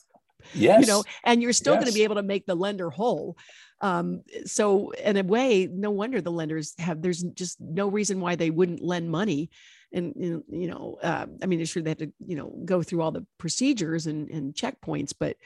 yes 0.54 0.80
you 0.80 0.87
know 0.87 1.04
and 1.25 1.42
you're 1.42 1.52
still 1.52 1.75
yes. 1.75 1.83
going 1.83 1.92
to 1.92 1.99
be 1.99 2.04
able 2.04 2.16
to 2.16 2.23
make 2.23 2.47
the 2.47 2.54
lender 2.54 2.90
whole. 2.90 3.37
Um, 3.80 4.23
so 4.45 4.90
in 4.90 5.16
a 5.16 5.23
way 5.23 5.68
no 5.71 5.90
wonder 5.90 6.21
the 6.21 6.33
lenders 6.33 6.75
have 6.78 7.00
there's 7.00 7.23
just 7.23 7.61
no 7.61 7.88
reason 7.88 8.21
why 8.21 8.35
they 8.35 8.50
wouldn't 8.50 8.83
lend 8.83 9.09
money 9.09 9.50
and 9.92 10.14
you 10.16 10.68
know 10.68 10.99
uh, 11.02 11.26
i 11.42 11.47
mean 11.47 11.61
it's 11.61 11.71
sure 11.71 11.83
they 11.83 11.90
have 11.90 11.99
to 11.99 12.12
you 12.26 12.37
know 12.37 12.52
go 12.64 12.83
through 12.83 13.02
all 13.02 13.11
the 13.11 13.26
procedures 13.38 14.07
and, 14.07 14.28
and 14.30 14.54
checkpoints 14.54 15.14
but 15.18 15.37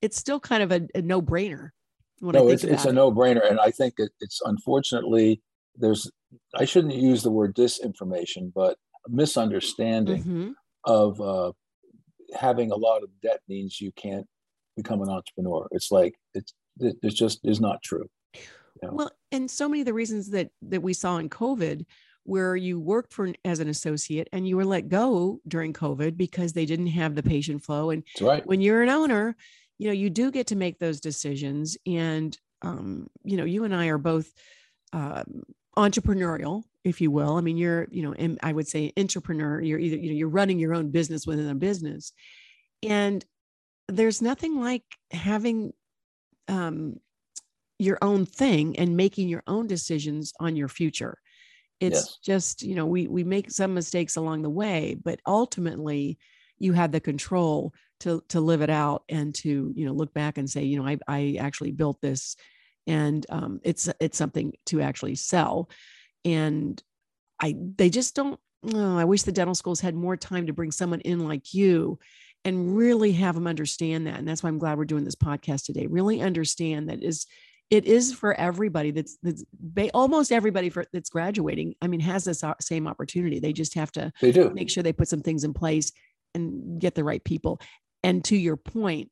it's 0.00 0.16
still 0.16 0.40
kind 0.40 0.62
of 0.62 0.72
a, 0.72 0.88
a 0.94 1.02
no-brainer 1.02 1.70
no 2.20 2.48
it's, 2.48 2.64
it's 2.64 2.84
a 2.84 2.92
no-brainer 2.92 3.48
and 3.48 3.60
i 3.60 3.70
think 3.70 3.94
it, 3.98 4.10
it's 4.20 4.40
unfortunately 4.44 5.40
there's 5.76 6.10
i 6.54 6.64
shouldn't 6.64 6.94
use 6.94 7.22
the 7.22 7.30
word 7.30 7.54
disinformation 7.54 8.52
but 8.54 8.76
misunderstanding 9.08 10.22
mm-hmm. 10.22 10.50
of 10.84 11.20
uh, 11.20 11.52
having 12.34 12.70
a 12.70 12.76
lot 12.76 13.02
of 13.02 13.08
debt 13.22 13.40
means 13.48 13.80
you 13.80 13.92
can't 13.92 14.26
become 14.76 15.02
an 15.02 15.10
entrepreneur 15.10 15.68
it's 15.70 15.90
like 15.90 16.14
it's 16.34 16.54
it's 16.78 17.14
just 17.14 17.40
is 17.44 17.60
not 17.60 17.82
true 17.82 18.08
you 18.34 18.40
know? 18.82 18.94
well 18.94 19.10
and 19.30 19.50
so 19.50 19.68
many 19.68 19.80
of 19.80 19.86
the 19.86 19.92
reasons 19.92 20.30
that 20.30 20.50
that 20.62 20.82
we 20.82 20.94
saw 20.94 21.18
in 21.18 21.28
covid 21.28 21.84
where 22.24 22.54
you 22.54 22.78
worked 22.78 23.12
for 23.12 23.32
as 23.44 23.60
an 23.60 23.68
associate 23.68 24.28
and 24.32 24.46
you 24.46 24.56
were 24.56 24.64
let 24.64 24.88
go 24.88 25.40
during 25.48 25.72
COVID 25.72 26.16
because 26.16 26.52
they 26.52 26.66
didn't 26.66 26.88
have 26.88 27.14
the 27.14 27.22
patient 27.22 27.64
flow. 27.64 27.90
And 27.90 28.04
right. 28.20 28.46
when 28.46 28.60
you're 28.60 28.82
an 28.82 28.88
owner, 28.88 29.36
you 29.78 29.88
know, 29.88 29.92
you 29.92 30.10
do 30.10 30.30
get 30.30 30.46
to 30.48 30.56
make 30.56 30.78
those 30.78 31.00
decisions. 31.00 31.76
And, 31.86 32.36
um, 32.62 33.08
you 33.24 33.36
know, 33.36 33.44
you 33.44 33.64
and 33.64 33.74
I 33.74 33.86
are 33.88 33.98
both 33.98 34.32
um, 34.92 35.42
entrepreneurial, 35.76 36.62
if 36.84 37.00
you 37.00 37.10
will. 37.10 37.36
I 37.36 37.40
mean, 37.40 37.56
you're, 37.56 37.86
you 37.90 38.02
know, 38.02 38.36
I 38.42 38.52
would 38.52 38.68
say 38.68 38.92
entrepreneur. 38.98 39.60
You're 39.60 39.78
either, 39.78 39.96
you 39.96 40.10
know, 40.10 40.16
you're 40.16 40.28
running 40.28 40.58
your 40.58 40.74
own 40.74 40.90
business 40.90 41.26
within 41.26 41.48
a 41.48 41.54
business. 41.54 42.12
And 42.82 43.24
there's 43.88 44.22
nothing 44.22 44.60
like 44.60 44.84
having 45.10 45.72
um, 46.48 47.00
your 47.78 47.98
own 48.02 48.26
thing 48.26 48.78
and 48.78 48.96
making 48.96 49.28
your 49.28 49.42
own 49.46 49.66
decisions 49.66 50.32
on 50.40 50.56
your 50.56 50.68
future 50.68 51.18
it's 51.82 51.96
yes. 51.96 52.18
just 52.22 52.62
you 52.62 52.76
know 52.76 52.86
we 52.86 53.08
we 53.08 53.24
make 53.24 53.50
some 53.50 53.74
mistakes 53.74 54.16
along 54.16 54.42
the 54.42 54.50
way 54.50 54.96
but 55.02 55.18
ultimately 55.26 56.16
you 56.58 56.72
have 56.72 56.92
the 56.92 57.00
control 57.00 57.74
to 57.98 58.22
to 58.28 58.40
live 58.40 58.62
it 58.62 58.70
out 58.70 59.02
and 59.08 59.34
to 59.34 59.72
you 59.74 59.84
know 59.84 59.92
look 59.92 60.14
back 60.14 60.38
and 60.38 60.48
say 60.48 60.62
you 60.62 60.80
know 60.80 60.86
i, 60.86 60.96
I 61.08 61.36
actually 61.40 61.72
built 61.72 62.00
this 62.00 62.36
and 62.86 63.26
um, 63.30 63.60
it's 63.64 63.88
it's 64.00 64.18
something 64.18 64.52
to 64.66 64.80
actually 64.80 65.16
sell 65.16 65.68
and 66.24 66.82
i 67.40 67.54
they 67.76 67.90
just 67.90 68.14
don't 68.14 68.38
oh, 68.74 68.98
i 68.98 69.04
wish 69.04 69.22
the 69.22 69.32
dental 69.32 69.54
schools 69.54 69.80
had 69.80 69.94
more 69.94 70.16
time 70.16 70.46
to 70.46 70.52
bring 70.52 70.70
someone 70.70 71.00
in 71.00 71.26
like 71.26 71.54
you 71.54 71.98
and 72.44 72.76
really 72.76 73.12
have 73.12 73.36
them 73.36 73.46
understand 73.46 74.06
that. 74.08 74.18
And 74.18 74.26
that's 74.26 74.42
why 74.42 74.48
i'm 74.48 74.58
glad 74.58 74.78
we're 74.78 74.84
doing 74.84 75.04
this 75.04 75.14
podcast 75.14 75.64
today 75.64 75.86
really 75.86 76.20
understand 76.20 76.88
that 76.88 77.02
is 77.02 77.26
it 77.70 77.86
is 77.86 78.12
for 78.12 78.34
everybody 78.34 78.90
that's 78.90 79.16
that's 79.22 79.44
almost 79.94 80.30
everybody 80.30 80.68
for, 80.68 80.84
that's 80.92 81.10
graduating 81.10 81.74
i 81.80 81.86
mean 81.86 82.00
has 82.00 82.24
this 82.24 82.44
uh, 82.44 82.54
same 82.60 82.86
opportunity. 82.86 83.40
They 83.40 83.52
just 83.52 83.74
have 83.74 83.90
to 83.92 84.12
they 84.20 84.32
do. 84.32 84.50
make 84.50 84.70
sure 84.70 84.82
they 84.82 84.92
put 84.92 85.08
some 85.08 85.22
things 85.22 85.44
in 85.44 85.54
place 85.54 85.92
and 86.34 86.80
get 86.80 86.94
the 86.94 87.04
right 87.04 87.22
people. 87.22 87.60
And 88.02 88.24
to 88.24 88.36
your 88.36 88.56
point 88.56 89.10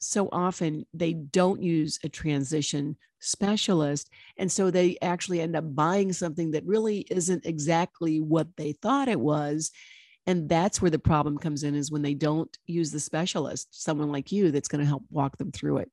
so 0.00 0.28
often 0.30 0.84
they 0.92 1.14
don't 1.14 1.62
use 1.62 1.98
a 2.04 2.08
transition 2.08 2.96
specialist 3.24 4.10
and 4.36 4.50
so 4.50 4.70
they 4.70 4.96
actually 5.02 5.40
end 5.40 5.56
up 5.56 5.74
buying 5.74 6.12
something 6.12 6.50
that 6.50 6.64
really 6.64 7.00
isn't 7.10 7.44
exactly 7.46 8.20
what 8.20 8.48
they 8.56 8.72
thought 8.72 9.08
it 9.08 9.20
was 9.20 9.70
and 10.26 10.48
that's 10.48 10.80
where 10.80 10.90
the 10.90 10.98
problem 10.98 11.36
comes 11.36 11.64
in 11.64 11.74
is 11.74 11.90
when 11.90 12.02
they 12.02 12.14
don't 12.14 12.56
use 12.66 12.90
the 12.90 13.00
specialist 13.00 13.68
someone 13.70 14.10
like 14.10 14.32
you 14.32 14.50
that's 14.50 14.68
going 14.68 14.80
to 14.80 14.88
help 14.88 15.04
walk 15.10 15.36
them 15.36 15.52
through 15.52 15.78
it. 15.78 15.90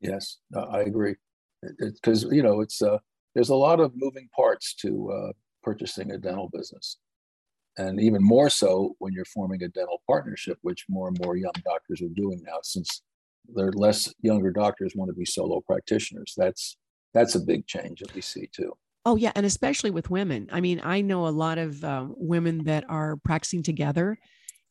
Yes 0.00 0.38
i 0.56 0.80
agree. 0.80 1.16
Because 1.78 2.24
you 2.24 2.42
know 2.42 2.60
it's 2.60 2.82
uh, 2.82 2.98
there's 3.34 3.50
a 3.50 3.54
lot 3.54 3.80
of 3.80 3.92
moving 3.94 4.28
parts 4.34 4.74
to 4.74 5.10
uh, 5.12 5.32
purchasing 5.62 6.10
a 6.10 6.18
dental 6.18 6.50
business, 6.52 6.98
and 7.78 8.00
even 8.00 8.22
more 8.22 8.50
so 8.50 8.96
when 8.98 9.12
you're 9.12 9.24
forming 9.26 9.62
a 9.62 9.68
dental 9.68 10.02
partnership, 10.08 10.58
which 10.62 10.84
more 10.88 11.06
and 11.06 11.18
more 11.24 11.36
young 11.36 11.52
doctors 11.64 12.02
are 12.02 12.12
doing 12.16 12.42
now, 12.44 12.58
since 12.62 13.02
there 13.54 13.68
are 13.68 13.72
less 13.72 14.12
younger 14.20 14.50
doctors 14.50 14.94
want 14.94 15.08
to 15.08 15.14
be 15.14 15.24
solo 15.24 15.60
practitioners. 15.60 16.34
That's 16.36 16.76
that's 17.14 17.34
a 17.34 17.40
big 17.40 17.66
change 17.66 18.00
that 18.00 18.14
we 18.14 18.20
see 18.20 18.48
too. 18.54 18.72
Oh 19.04 19.16
yeah, 19.16 19.32
and 19.34 19.44
especially 19.46 19.90
with 19.90 20.10
women. 20.10 20.48
I 20.52 20.60
mean, 20.60 20.80
I 20.82 21.00
know 21.00 21.26
a 21.26 21.30
lot 21.30 21.58
of 21.58 21.82
uh, 21.82 22.06
women 22.10 22.64
that 22.64 22.84
are 22.88 23.16
practicing 23.16 23.62
together, 23.62 24.18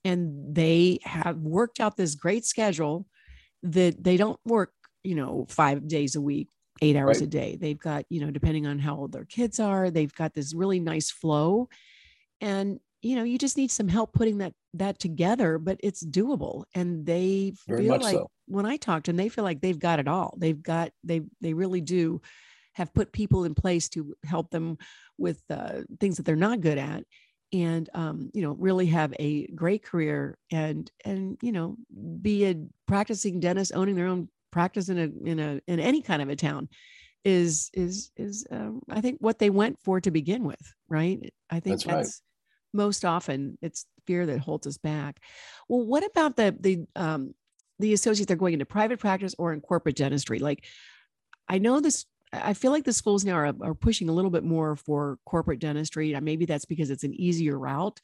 and 0.05 0.55
they 0.55 0.99
have 1.03 1.37
worked 1.37 1.79
out 1.79 1.97
this 1.97 2.15
great 2.15 2.45
schedule 2.45 3.05
that 3.63 4.03
they 4.03 4.17
don't 4.17 4.39
work, 4.45 4.71
you 5.03 5.15
know, 5.15 5.45
five 5.49 5.87
days 5.87 6.15
a 6.15 6.21
week 6.21 6.49
eight 6.81 6.95
hours 6.95 7.19
right. 7.19 7.27
a 7.27 7.27
day. 7.27 7.57
They've 7.59 7.79
got, 7.79 8.05
you 8.09 8.21
know, 8.21 8.31
depending 8.31 8.65
on 8.65 8.79
how 8.79 8.95
old 8.95 9.11
their 9.11 9.25
kids 9.25 9.59
are, 9.59 9.91
they've 9.91 10.13
got 10.13 10.33
this 10.33 10.53
really 10.53 10.79
nice 10.79 11.11
flow. 11.11 11.69
And, 12.39 12.79
you 13.01 13.15
know, 13.15 13.23
you 13.23 13.37
just 13.37 13.57
need 13.57 13.71
some 13.71 13.87
help 13.87 14.13
putting 14.13 14.39
that 14.39 14.53
that 14.75 14.99
together, 14.99 15.57
but 15.57 15.79
it's 15.81 16.05
doable. 16.05 16.63
And 16.75 17.05
they 17.05 17.53
Very 17.67 17.83
feel 17.83 17.99
like 17.99 18.15
so. 18.15 18.29
when 18.47 18.65
I 18.65 18.77
talk 18.77 19.03
to 19.03 19.11
them, 19.11 19.17
they 19.17 19.29
feel 19.29 19.43
like 19.43 19.61
they've 19.61 19.79
got 19.79 19.99
it 19.99 20.07
all. 20.07 20.35
They've 20.37 20.61
got 20.61 20.91
they 21.03 21.21
they 21.41 21.53
really 21.53 21.81
do 21.81 22.21
have 22.73 22.93
put 22.93 23.11
people 23.11 23.43
in 23.43 23.53
place 23.53 23.89
to 23.89 24.13
help 24.23 24.49
them 24.49 24.77
with 25.17 25.41
uh, 25.49 25.81
things 25.99 26.17
that 26.17 26.23
they're 26.25 26.35
not 26.35 26.61
good 26.61 26.77
at 26.77 27.03
and 27.53 27.89
um, 27.93 28.29
you 28.33 28.41
know 28.41 28.53
really 28.53 28.85
have 28.87 29.13
a 29.19 29.47
great 29.47 29.83
career 29.83 30.37
and 30.51 30.89
and 31.03 31.37
you 31.41 31.51
know 31.51 31.75
be 32.21 32.45
a 32.45 32.55
practicing 32.87 33.39
dentist 33.39 33.73
owning 33.75 33.95
their 33.95 34.07
own 34.07 34.29
practice 34.51 34.89
in 34.89 34.97
a 34.97 35.29
in 35.29 35.39
a 35.39 35.61
in 35.67 35.79
any 35.79 36.01
kind 36.01 36.21
of 36.21 36.29
a 36.29 36.35
town 36.35 36.69
is 37.23 37.69
is 37.73 38.11
is 38.17 38.47
um, 38.51 38.81
I 38.89 39.01
think 39.01 39.17
what 39.19 39.39
they 39.39 39.49
went 39.49 39.79
for 39.83 40.01
to 40.01 40.11
begin 40.11 40.43
with, 40.43 40.73
right? 40.89 41.19
I 41.49 41.59
think 41.59 41.81
that's, 41.81 41.83
that's 41.83 41.95
right. 41.95 42.30
Most 42.73 43.05
often 43.05 43.57
it's 43.61 43.85
fear 44.05 44.25
that 44.25 44.39
holds 44.39 44.67
us 44.67 44.77
back. 44.77 45.19
Well, 45.67 45.85
what 45.85 46.05
about 46.05 46.35
the 46.35 46.55
the 46.59 46.85
um, 46.95 47.33
the 47.79 47.93
associates 47.93 48.27
they're 48.27 48.37
going 48.37 48.53
into 48.53 48.65
private 48.65 48.99
practice 48.99 49.35
or 49.37 49.53
in 49.53 49.61
corporate 49.61 49.95
dentistry? 49.95 50.39
Like, 50.39 50.65
I 51.47 51.57
know 51.57 51.79
this. 51.79 52.05
I 52.33 52.53
feel 52.53 52.71
like 52.71 52.85
the 52.85 52.93
schools 52.93 53.25
now 53.25 53.35
are, 53.35 53.53
are 53.61 53.75
pushing 53.75 54.07
a 54.07 54.13
little 54.13 54.31
bit 54.31 54.45
more 54.45 54.77
for 54.77 55.17
corporate 55.25 55.59
dentistry. 55.59 56.17
Maybe 56.21 56.45
that's 56.45 56.65
because 56.65 56.89
it's 56.89 57.03
an 57.03 57.13
easier 57.13 57.59
route. 57.59 57.99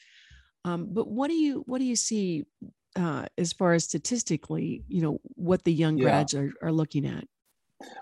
Um, 0.65 0.89
but 0.91 1.08
what 1.08 1.30
do 1.30 1.36
you 1.36 1.63
what 1.65 1.80
do 1.80 1.86
you 1.86 1.95
see 1.95 2.45
uh, 2.97 3.25
as 3.38 3.53
far 3.53 3.73
as 3.73 3.86
statistically, 3.86 4.84
you 4.88 5.01
know, 5.01 5.19
what 5.36 5.63
the 5.63 5.73
young 5.73 5.97
grads 5.97 6.34
are, 6.34 6.51
are 6.62 6.71
looking 6.71 7.06
at? 7.06 7.25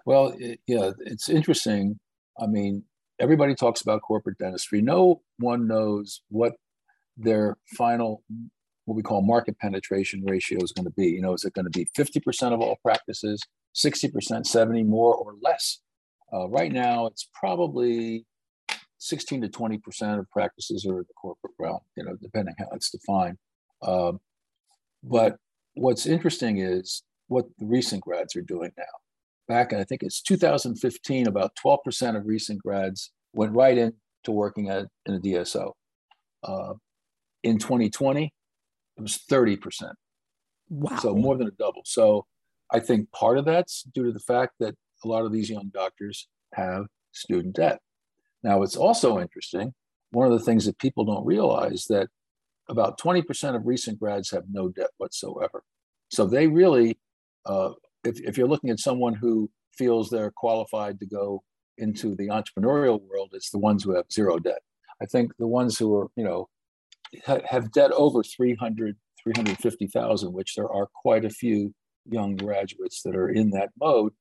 Well, 0.05 0.33
it, 0.39 0.61
yeah, 0.67 0.91
it's 1.05 1.29
interesting. 1.29 1.99
I 2.39 2.47
mean, 2.47 2.83
everybody 3.19 3.55
talks 3.55 3.81
about 3.81 4.01
corporate 4.01 4.37
dentistry. 4.37 4.81
No 4.81 5.21
one 5.37 5.67
knows 5.67 6.21
what 6.29 6.53
their 7.17 7.57
final, 7.77 8.23
what 8.85 8.95
we 8.95 9.03
call 9.03 9.21
market 9.21 9.57
penetration 9.59 10.23
ratio 10.25 10.59
is 10.61 10.71
going 10.71 10.85
to 10.85 10.91
be. 10.91 11.07
You 11.07 11.21
know, 11.21 11.33
is 11.33 11.45
it 11.45 11.53
going 11.53 11.65
to 11.65 11.71
be 11.71 11.87
50% 11.97 12.53
of 12.53 12.61
all 12.61 12.77
practices, 12.83 13.41
60%, 13.75 14.45
70 14.45 14.83
more 14.83 15.13
or 15.15 15.35
less? 15.41 15.79
Uh, 16.33 16.49
right 16.49 16.71
now, 16.71 17.05
it's 17.05 17.29
probably 17.33 18.25
16 18.97 19.41
to 19.41 19.47
20% 19.47 20.19
of 20.19 20.29
practices 20.31 20.85
are 20.85 20.99
in 20.99 21.05
the 21.07 21.13
corporate 21.13 21.53
realm, 21.59 21.79
you 21.95 22.03
know, 22.03 22.15
depending 22.21 22.55
how 22.57 22.67
it's 22.73 22.89
defined. 22.89 23.37
Um, 23.81 24.19
but 25.03 25.37
what's 25.75 26.05
interesting 26.05 26.59
is 26.59 27.03
what 27.27 27.45
the 27.59 27.65
recent 27.65 28.01
grads 28.01 28.35
are 28.35 28.41
doing 28.41 28.71
now. 28.77 28.83
Back 29.47 29.71
in, 29.71 29.79
I 29.79 29.83
think 29.83 30.01
it's 30.03 30.21
2015, 30.21 31.27
about 31.27 31.51
12% 31.63 32.17
of 32.17 32.25
recent 32.25 32.61
grads 32.61 33.11
went 33.33 33.53
right 33.53 33.77
into 33.77 33.95
working 34.27 34.69
at, 34.69 34.87
in 35.05 35.15
a 35.15 35.19
DSO. 35.19 35.73
Uh, 36.43 36.73
in 37.43 37.59
2020, 37.59 38.33
it 38.97 39.01
was 39.01 39.19
30%. 39.29 39.93
Wow. 40.69 40.97
So 40.97 41.13
more 41.13 41.37
than 41.37 41.47
a 41.47 41.51
double. 41.51 41.81
So 41.85 42.25
I 42.71 42.79
think 42.79 43.11
part 43.11 43.37
of 43.37 43.45
that's 43.45 43.83
due 43.83 44.05
to 44.05 44.11
the 44.11 44.19
fact 44.19 44.53
that 44.59 44.75
a 45.03 45.07
lot 45.07 45.25
of 45.25 45.31
these 45.31 45.49
young 45.49 45.69
doctors 45.73 46.27
have 46.53 46.85
student 47.11 47.55
debt. 47.55 47.79
Now, 48.43 48.63
it's 48.63 48.75
also 48.75 49.19
interesting. 49.19 49.73
One 50.11 50.31
of 50.31 50.37
the 50.37 50.43
things 50.43 50.65
that 50.65 50.79
people 50.79 51.05
don't 51.05 51.25
realize 51.25 51.85
that 51.89 52.07
about 52.67 52.99
20% 52.99 53.55
of 53.55 53.65
recent 53.65 53.99
grads 53.99 54.31
have 54.31 54.45
no 54.49 54.69
debt 54.69 54.89
whatsoever. 54.97 55.63
So 56.09 56.25
they 56.25 56.47
really, 56.47 56.97
uh, 57.45 57.71
if, 58.05 58.19
if 58.21 58.37
you're 58.37 58.47
looking 58.47 58.69
at 58.69 58.79
someone 58.79 59.13
who 59.13 59.49
feels 59.73 60.09
they're 60.09 60.31
qualified 60.31 60.99
to 60.99 61.05
go 61.05 61.43
into 61.77 62.15
the 62.15 62.27
entrepreneurial 62.27 63.01
world, 63.01 63.31
it's 63.33 63.49
the 63.49 63.59
ones 63.59 63.83
who 63.83 63.95
have 63.95 64.05
zero 64.11 64.39
debt. 64.39 64.61
I 65.01 65.05
think 65.05 65.31
the 65.37 65.47
ones 65.47 65.77
who 65.77 65.95
are, 65.95 66.07
you 66.15 66.23
know, 66.23 66.47
ha- 67.25 67.41
have 67.49 67.71
debt 67.71 67.91
over 67.91 68.23
300, 68.23 68.95
350,000, 69.23 70.31
which 70.31 70.55
there 70.55 70.69
are 70.69 70.87
quite 71.01 71.25
a 71.25 71.29
few 71.29 71.73
young 72.05 72.35
graduates 72.35 73.01
that 73.03 73.15
are 73.15 73.29
in 73.29 73.49
that 73.51 73.69
mode, 73.79 74.13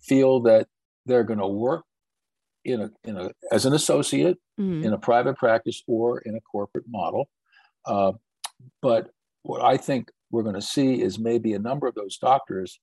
feel 0.00 0.40
that 0.40 0.68
they're 1.04 1.24
going 1.24 1.40
to 1.40 1.46
work 1.46 1.84
in 2.64 2.80
a, 2.80 2.90
in 3.04 3.18
a, 3.18 3.30
as 3.50 3.66
an 3.66 3.74
associate 3.74 4.38
mm-hmm. 4.58 4.84
in 4.84 4.92
a 4.92 4.98
private 4.98 5.36
practice 5.36 5.82
or 5.86 6.20
in 6.20 6.36
a 6.36 6.40
corporate 6.40 6.84
model 6.88 7.28
uh, 7.86 8.12
but 8.80 9.10
what 9.42 9.62
I 9.62 9.76
think 9.76 10.10
we're 10.30 10.42
going 10.42 10.54
to 10.54 10.62
see 10.62 11.00
is 11.02 11.18
maybe 11.18 11.52
a 11.54 11.58
number 11.58 11.86
of 11.86 11.94
those 11.94 12.18
doctors 12.18 12.78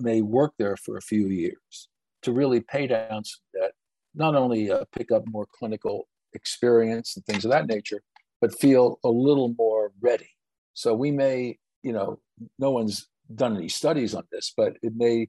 may 0.00 0.22
work 0.22 0.54
there 0.58 0.76
for 0.76 0.96
a 0.96 1.02
few 1.02 1.28
years 1.28 1.88
to 2.22 2.32
really 2.32 2.60
pay 2.60 2.86
down 2.86 3.24
some 3.24 3.40
debt, 3.54 3.72
not 4.14 4.34
only 4.34 4.70
uh, 4.70 4.84
pick 4.96 5.12
up 5.12 5.22
more 5.26 5.46
clinical 5.58 6.08
experience 6.34 7.16
and 7.16 7.24
things 7.24 7.44
of 7.44 7.50
that 7.50 7.66
nature, 7.66 8.02
but 8.40 8.58
feel 8.60 8.98
a 9.04 9.08
little 9.08 9.54
more 9.56 9.92
ready. 10.00 10.30
So 10.74 10.94
we 10.94 11.10
may, 11.10 11.58
you 11.82 11.92
know, 11.92 12.20
no 12.58 12.70
one's 12.70 13.08
done 13.34 13.56
any 13.56 13.68
studies 13.68 14.14
on 14.14 14.24
this, 14.30 14.52
but 14.56 14.74
it 14.82 14.92
may 14.96 15.28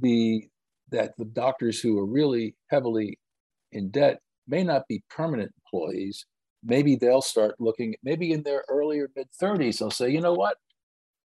be 0.00 0.50
that 0.90 1.12
the 1.18 1.24
doctors 1.24 1.80
who 1.80 1.98
are 1.98 2.06
really 2.06 2.56
heavily 2.70 3.18
in 3.72 3.90
debt 3.90 4.20
may 4.46 4.64
not 4.64 4.88
be 4.88 5.02
permanent 5.10 5.52
employees. 5.64 6.24
Maybe 6.64 6.96
they'll 6.96 7.22
start 7.22 7.54
looking, 7.58 7.94
maybe 8.02 8.32
in 8.32 8.42
their 8.42 8.64
earlier 8.68 9.08
mid 9.14 9.28
30s, 9.40 9.78
they'll 9.78 9.90
say, 9.90 10.10
you 10.10 10.20
know 10.20 10.32
what? 10.32 10.56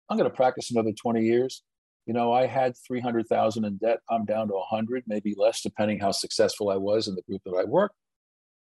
I'm 0.10 0.18
going 0.18 0.30
to 0.30 0.36
practice 0.36 0.72
another 0.72 0.92
20 0.92 1.24
years. 1.24 1.64
You 2.06 2.14
know, 2.14 2.34
I 2.34 2.48
had 2.48 2.74
300,000 2.88 3.64
in 3.64 3.78
debt. 3.78 4.00
I'm 4.10 4.26
down 4.26 4.48
to 4.48 4.54
100, 4.54 5.04
maybe 5.08 5.36
less, 5.38 5.62
depending 5.62 6.00
how 6.00 6.12
successful 6.12 6.70
I 6.70 6.78
was 6.78 7.08
in 7.08 7.16
the 7.16 7.22
group 7.22 7.42
that 7.46 7.56
I 7.56 7.64
worked. 7.64 7.96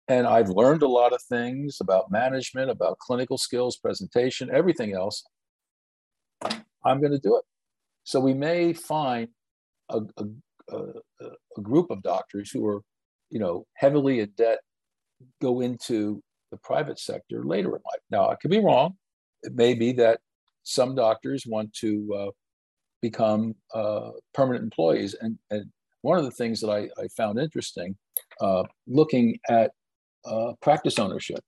And 0.09 0.27
I've 0.27 0.49
learned 0.49 0.83
a 0.83 0.89
lot 0.89 1.13
of 1.13 1.23
things 1.23 1.79
about 1.81 2.11
management, 2.11 2.71
about 2.71 2.99
clinical 2.99 3.39
skills, 3.39 3.77
presentation, 3.77 4.51
everything 4.53 4.93
else. 4.93 5.25
I'm 6.85 7.01
going 7.01 7.13
to 7.13 7.19
do 7.19 7.37
it. 7.37 7.45
So 8.05 8.21
we 8.21 8.35
may 8.35 8.73
find 8.73 9.29
a, 9.89 10.01
a, 10.17 10.25
a, 10.71 10.79
a 11.57 11.61
group 11.63 11.91
of 11.91 12.03
doctors 12.03 12.51
who 12.51 12.67
are, 12.67 12.83
you 13.31 13.39
know, 13.39 13.67
heavily 13.75 14.21
in 14.21 14.31
debt 14.37 14.59
go 15.41 15.61
into 15.61 16.23
the 16.51 16.57
private 16.57 16.99
sector 16.99 17.45
later 17.45 17.69
in 17.69 17.83
life. 17.85 18.03
Now, 18.11 18.29
I 18.29 18.35
could 18.35 18.51
be 18.51 18.59
wrong. 18.59 18.97
It 19.43 19.55
may 19.55 19.75
be 19.75 19.93
that 19.93 20.21
some 20.63 20.95
doctors 20.95 21.45
want 21.47 21.73
to 21.75 22.15
uh, 22.19 22.31
become 23.03 23.55
uh, 23.75 24.11
permanent 24.35 24.65
employees. 24.65 25.15
And, 25.21 25.39
and 25.51 25.71
one 26.03 26.19
of 26.19 26.25
the 26.25 26.31
things 26.31 26.61
that 26.61 26.71
I, 26.71 26.89
I 27.01 27.09
found 27.17 27.39
interesting, 27.39 27.97
uh, 28.41 28.65
looking 28.87 29.39
at 29.49 29.73
uh, 30.25 30.53
practice 30.61 30.99
ownership, 30.99 31.41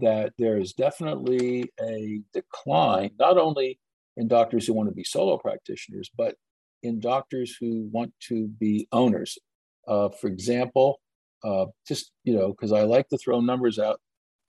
that 0.00 0.32
there 0.38 0.58
is 0.58 0.72
definitely 0.72 1.70
a 1.80 2.20
decline, 2.32 3.10
not 3.18 3.38
only 3.38 3.78
in 4.16 4.28
doctors 4.28 4.66
who 4.66 4.74
want 4.74 4.88
to 4.88 4.94
be 4.94 5.04
solo 5.04 5.38
practitioners, 5.38 6.10
but 6.16 6.34
in 6.82 7.00
doctors 7.00 7.56
who 7.58 7.88
want 7.92 8.12
to 8.20 8.48
be 8.48 8.86
owners. 8.92 9.38
Uh, 9.86 10.08
for 10.10 10.28
example, 10.28 11.00
uh, 11.44 11.66
just 11.86 12.12
you 12.24 12.34
know, 12.34 12.48
because 12.48 12.72
I 12.72 12.82
like 12.82 13.08
to 13.08 13.18
throw 13.18 13.40
numbers 13.40 13.78
out 13.78 14.00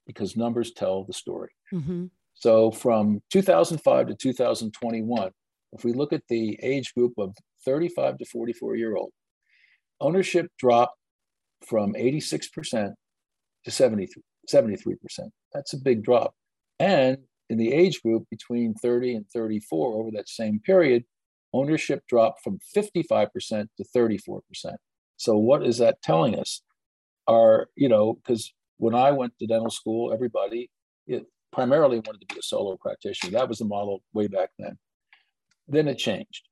because 0.06 0.36
numbers 0.36 0.72
tell 0.72 1.04
the 1.04 1.12
story. 1.12 1.50
Mm-hmm. 1.72 2.06
So 2.34 2.70
from 2.70 3.22
2005 3.30 4.08
to 4.08 4.14
2021, 4.14 5.30
if 5.72 5.84
we 5.84 5.92
look 5.92 6.12
at 6.12 6.22
the 6.28 6.58
age 6.62 6.94
group 6.94 7.12
of 7.18 7.34
35 7.64 8.18
to 8.18 8.24
44 8.24 8.76
year 8.76 8.96
old, 8.96 9.12
ownership 10.00 10.46
dropped 10.58 10.96
from 11.66 11.92
86% 11.94 12.92
to 13.64 13.70
73, 13.70 14.22
73%. 14.48 14.96
That's 15.52 15.72
a 15.72 15.78
big 15.78 16.02
drop. 16.02 16.34
And 16.78 17.18
in 17.48 17.58
the 17.58 17.72
age 17.72 18.00
group 18.02 18.24
between 18.30 18.74
30 18.74 19.14
and 19.16 19.26
34 19.28 20.00
over 20.00 20.10
that 20.12 20.28
same 20.28 20.60
period, 20.60 21.04
ownership 21.52 22.02
dropped 22.08 22.42
from 22.42 22.58
55% 22.74 23.30
to 23.76 23.84
34%. 23.96 24.40
So 25.16 25.36
what 25.36 25.66
is 25.66 25.78
that 25.78 26.00
telling 26.02 26.38
us? 26.38 26.62
Are, 27.28 27.68
you 27.76 27.88
know, 27.88 28.14
because 28.14 28.52
when 28.78 28.94
I 28.94 29.12
went 29.12 29.34
to 29.38 29.46
dental 29.46 29.70
school, 29.70 30.12
everybody 30.12 30.70
it 31.06 31.26
primarily 31.52 31.98
wanted 31.98 32.20
to 32.20 32.34
be 32.34 32.38
a 32.38 32.42
solo 32.42 32.76
practitioner. 32.76 33.32
That 33.32 33.48
was 33.48 33.58
the 33.58 33.64
model 33.64 34.02
way 34.12 34.26
back 34.26 34.50
then. 34.58 34.78
Then 35.70 35.88
it 35.88 35.96
changed. 35.96 36.48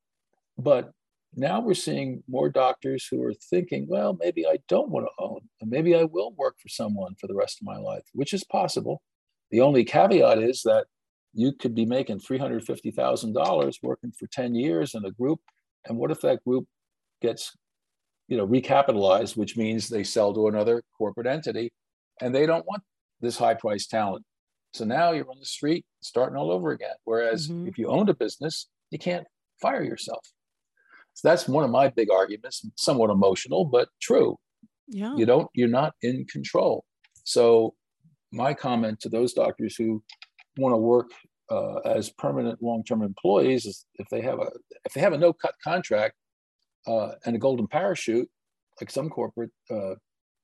But 0.56 0.92
now 1.34 1.60
we're 1.60 1.74
seeing 1.74 2.22
more 2.28 2.48
doctors 2.48 3.06
who 3.10 3.22
are 3.22 3.34
thinking, 3.34 3.86
well, 3.88 4.16
maybe 4.18 4.46
I 4.46 4.58
don't 4.68 4.90
want 4.90 5.06
to 5.06 5.24
own, 5.24 5.40
and 5.60 5.70
maybe 5.70 5.94
I 5.94 6.04
will 6.04 6.32
work 6.32 6.56
for 6.60 6.68
someone 6.68 7.14
for 7.20 7.26
the 7.26 7.34
rest 7.34 7.60
of 7.60 7.66
my 7.66 7.76
life, 7.76 8.04
which 8.12 8.32
is 8.32 8.44
possible. 8.44 9.02
The 9.50 9.60
only 9.60 9.84
caveat 9.84 10.38
is 10.38 10.62
that 10.62 10.86
you 11.34 11.52
could 11.52 11.74
be 11.74 11.84
making 11.84 12.20
$350,000 12.20 13.74
working 13.82 14.12
for 14.18 14.26
10 14.26 14.54
years 14.54 14.94
in 14.94 15.04
a 15.04 15.10
group. 15.10 15.40
And 15.86 15.98
what 15.98 16.10
if 16.10 16.20
that 16.22 16.42
group 16.44 16.66
gets, 17.20 17.56
you 18.28 18.36
know, 18.36 18.46
recapitalized, 18.46 19.36
which 19.36 19.56
means 19.56 19.88
they 19.88 20.04
sell 20.04 20.32
to 20.34 20.48
another 20.48 20.82
corporate 20.96 21.26
entity 21.26 21.70
and 22.20 22.34
they 22.34 22.46
don't 22.46 22.66
want 22.66 22.82
this 23.20 23.36
high 23.36 23.54
price 23.54 23.86
talent. 23.86 24.24
So 24.74 24.84
now 24.84 25.12
you're 25.12 25.30
on 25.30 25.38
the 25.38 25.46
street 25.46 25.84
starting 26.00 26.36
all 26.36 26.50
over 26.50 26.72
again. 26.72 26.94
Whereas 27.04 27.48
mm-hmm. 27.48 27.68
if 27.68 27.78
you 27.78 27.88
owned 27.88 28.08
a 28.08 28.14
business, 28.14 28.68
you 28.90 28.98
can't 28.98 29.26
fire 29.60 29.82
yourself. 29.82 30.24
So 31.14 31.28
that's 31.28 31.48
one 31.48 31.64
of 31.64 31.70
my 31.70 31.88
big 31.88 32.10
arguments, 32.10 32.64
somewhat 32.76 33.10
emotional, 33.10 33.64
but 33.64 33.88
true. 34.00 34.36
Yeah. 34.86 35.14
You 35.16 35.26
don't, 35.26 35.48
you're 35.52 35.68
not 35.68 35.94
in 36.02 36.24
control. 36.26 36.84
So 37.24 37.74
my 38.32 38.54
comment 38.54 39.00
to 39.00 39.08
those 39.08 39.32
doctors 39.32 39.74
who 39.76 40.02
want 40.58 40.74
to 40.74 40.78
work 40.78 41.10
uh, 41.50 41.76
as 41.78 42.10
permanent 42.10 42.62
long-term 42.62 43.02
employees 43.02 43.66
is 43.66 43.86
if 43.94 44.08
they 44.10 44.20
have 44.20 44.38
a 44.38 44.50
if 44.84 44.92
they 44.92 45.00
have 45.00 45.12
a 45.12 45.18
no-cut 45.18 45.54
contract 45.64 46.14
uh, 46.86 47.12
and 47.24 47.34
a 47.34 47.38
golden 47.38 47.66
parachute, 47.66 48.28
like 48.80 48.90
some 48.90 49.08
corporate 49.08 49.50
uh, 49.70 49.94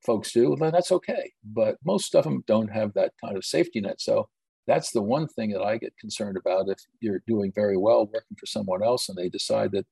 folks 0.04 0.32
do, 0.32 0.56
then 0.58 0.72
that's 0.72 0.92
okay. 0.92 1.32
But 1.44 1.76
most 1.84 2.14
of 2.14 2.24
them 2.24 2.42
don't 2.46 2.68
have 2.68 2.92
that 2.94 3.12
kind 3.22 3.36
of 3.36 3.44
safety 3.44 3.80
net. 3.80 4.00
So 4.00 4.28
that's 4.66 4.92
the 4.92 5.02
one 5.02 5.28
thing 5.28 5.50
that 5.50 5.62
I 5.62 5.76
get 5.76 5.96
concerned 5.98 6.36
about 6.36 6.68
if 6.68 6.78
you're 7.00 7.22
doing 7.26 7.52
very 7.54 7.76
well 7.76 8.06
working 8.06 8.36
for 8.38 8.46
someone 8.46 8.82
else 8.82 9.08
and 9.08 9.16
they 9.16 9.28
decide 9.28 9.72
that 9.72 9.86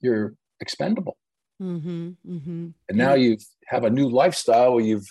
you're 0.00 0.34
expendable. 0.60 1.16
Mm-hmm, 1.60 2.10
mm-hmm. 2.28 2.68
And 2.88 2.98
now 2.98 3.14
you 3.14 3.38
have 3.66 3.84
a 3.84 3.90
new 3.90 4.08
lifestyle 4.08 4.74
where 4.74 4.84
you've 4.84 5.06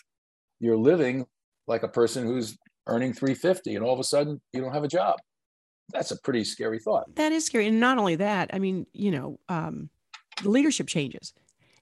you're 0.60 0.78
living 0.78 1.26
like 1.68 1.84
a 1.84 1.88
person 1.88 2.26
who's 2.26 2.58
earning 2.88 3.14
350 3.14 3.76
and 3.76 3.84
all 3.84 3.94
of 3.94 4.00
a 4.00 4.04
sudden 4.04 4.42
you 4.54 4.62
don't 4.62 4.74
have 4.74 4.84
a 4.84 4.90
job. 4.90 5.18
That's 5.92 6.12
a 6.12 6.20
pretty 6.22 6.44
scary 6.44 6.80
thought. 6.80 7.14
That 7.16 7.32
is 7.32 7.46
scary. 7.46 7.68
And 7.68 7.80
not 7.80 7.98
only 7.98 8.16
that, 8.16 8.50
I 8.54 8.60
mean, 8.60 8.86
you 8.94 9.12
know, 9.12 9.40
um, 9.50 9.90
the 10.42 10.50
leadership 10.50 10.88
changes. 10.88 11.34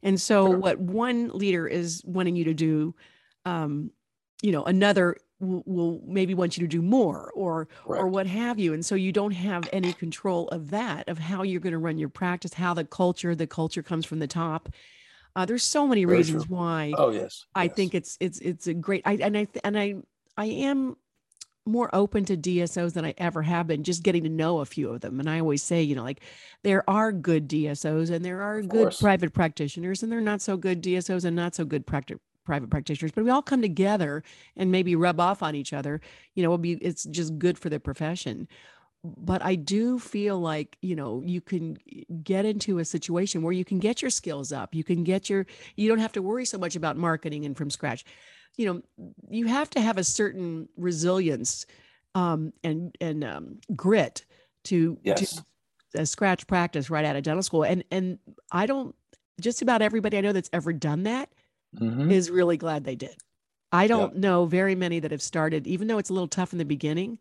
And 0.04 0.20
so 0.20 0.48
sure. 0.48 0.58
what 0.58 0.80
one 0.80 1.30
leader 1.30 1.68
is 1.68 2.02
wanting 2.06 2.36
you 2.36 2.46
to 2.46 2.54
do, 2.54 2.96
um, 3.46 3.92
you 4.42 4.52
know, 4.52 4.64
another 4.64 5.18
will, 5.42 5.64
will 5.66 6.02
maybe 6.06 6.34
want 6.34 6.58
you 6.58 6.62
to 6.62 6.68
do 6.68 6.82
more 6.82 7.32
or 7.36 7.68
Correct. 7.84 8.02
or 8.04 8.08
what 8.08 8.28
have 8.28 8.60
you. 8.60 8.74
And 8.74 8.86
so 8.86 8.96
you 8.96 9.12
don't 9.12 9.32
have 9.32 9.68
any 9.74 9.94
control 9.94 10.48
of 10.50 10.70
that, 10.72 11.10
of 11.10 11.18
how 11.18 11.44
you're 11.44 11.60
going 11.60 11.74
to 11.74 11.80
run 11.80 11.98
your 11.98 12.10
practice, 12.10 12.54
how 12.54 12.74
the 12.74 12.86
culture, 12.86 13.36
the 13.36 13.48
culture 13.48 13.84
comes 13.84 14.06
from 14.06 14.20
the 14.20 14.28
top. 14.28 14.70
Uh, 15.36 15.46
there's 15.46 15.64
so 15.64 15.88
many 15.88 16.06
Very 16.06 16.18
reasons 16.18 16.46
true. 16.46 16.56
why. 16.56 16.94
Oh 16.98 17.10
yes, 17.10 17.46
I 17.56 17.64
yes. 17.64 17.74
think 17.76 17.96
it's 17.96 18.18
it's 18.20 18.40
it's 18.40 18.68
a 18.68 18.74
great. 18.74 19.02
I 19.06 19.14
and 19.14 19.38
I 19.38 19.48
and 19.64 19.80
I 19.80 19.96
I 20.38 20.46
am 20.46 20.98
more 21.66 21.90
open 21.94 22.26
to 22.26 22.36
DSOs 22.36 22.94
than 22.94 23.06
I 23.06 23.14
ever 23.18 23.42
have 23.44 23.68
been, 23.68 23.84
just 23.84 24.04
getting 24.04 24.24
to 24.24 24.30
know 24.30 24.60
a 24.60 24.66
few 24.66 24.90
of 24.90 25.02
them. 25.02 25.20
And 25.20 25.30
I 25.30 25.40
always 25.40 25.62
say, 25.62 25.82
you 25.82 25.96
know, 25.96 26.04
like 26.04 26.22
there 26.64 26.88
are 26.90 27.12
good 27.12 27.48
DSOs 27.48 28.10
and 28.10 28.26
there 28.26 28.42
are 28.42 28.62
good 28.62 28.94
private 29.00 29.32
practitioners, 29.32 30.04
and 30.04 30.12
they're 30.12 30.22
not 30.22 30.42
so 30.42 30.58
good 30.58 30.82
DSOs 30.82 31.24
and 31.24 31.36
not 31.36 31.56
so 31.56 31.64
good 31.64 31.86
practi- 31.86 32.20
private 32.46 32.70
practitioners. 32.70 33.12
But 33.12 33.24
we 33.24 33.30
all 33.30 33.42
come 33.42 33.62
together 33.62 34.24
and 34.56 34.72
maybe 34.72 34.96
rub 34.96 35.20
off 35.20 35.44
on 35.44 35.56
each 35.56 35.74
other. 35.74 36.02
You 36.36 36.44
know, 36.44 36.50
it'll 36.50 36.58
be 36.58 36.74
it's 36.74 37.04
just 37.06 37.38
good 37.38 37.58
for 37.58 37.70
the 37.70 37.80
profession. 37.80 38.48
But 39.04 39.44
I 39.44 39.56
do 39.56 39.98
feel 39.98 40.40
like, 40.40 40.78
you 40.82 40.96
know, 40.96 41.24
you 41.26 41.42
can 41.42 41.76
get 42.24 42.46
into 42.46 42.78
a 42.78 42.86
situation 42.86 43.42
where 43.42 43.52
you 43.52 43.66
can 43.66 43.80
get 43.80 44.00
your 44.02 44.12
skills 44.12 44.52
up. 44.52 44.76
You 44.76 44.84
can 44.84 45.04
get 45.04 45.28
your, 45.28 45.48
you 45.76 45.90
don't 45.90 45.98
have 45.98 46.12
to 46.12 46.22
worry 46.22 46.46
so 46.46 46.60
much 46.60 46.76
about 46.76 46.98
marketing 46.98 47.46
and 47.46 47.58
from 47.58 47.72
scratch 47.72 48.06
you 48.58 48.66
know 48.66 48.82
you 49.30 49.48
have 49.48 49.70
to 49.72 49.82
have 49.82 49.98
a 49.98 50.04
certain 50.04 50.68
resilience 50.78 51.66
um, 52.16 52.54
and 52.64 52.96
and 53.00 53.24
um, 53.24 53.60
grit 53.76 54.26
to, 54.66 54.98
yes. 55.04 55.42
to 55.94 56.02
uh, 56.02 56.06
scratch 56.06 56.46
practice 56.48 56.90
right 56.90 57.06
out 57.06 57.16
of 57.16 57.24
dental 57.24 57.44
school 57.44 57.64
and 57.64 57.84
and 57.92 58.20
i 58.52 58.66
don't 58.66 58.96
just 59.40 59.62
about 59.62 59.82
everybody 59.82 60.18
i 60.18 60.22
know 60.22 60.34
that's 60.34 60.50
ever 60.54 60.72
done 60.72 61.04
that 61.04 61.30
mm-hmm. 61.80 62.12
is 62.12 62.30
really 62.30 62.58
glad 62.58 62.84
they 62.84 62.96
did 62.96 63.16
i 63.72 63.88
don't 63.88 64.14
yep. 64.14 64.22
know 64.22 64.46
very 64.46 64.76
many 64.76 65.00
that 65.00 65.12
have 65.12 65.22
started 65.22 65.68
even 65.68 65.88
though 65.88 65.98
it's 65.98 66.10
a 66.10 66.14
little 66.14 66.28
tough 66.28 66.52
in 66.52 66.60
the 66.60 66.66
beginning 66.66 67.18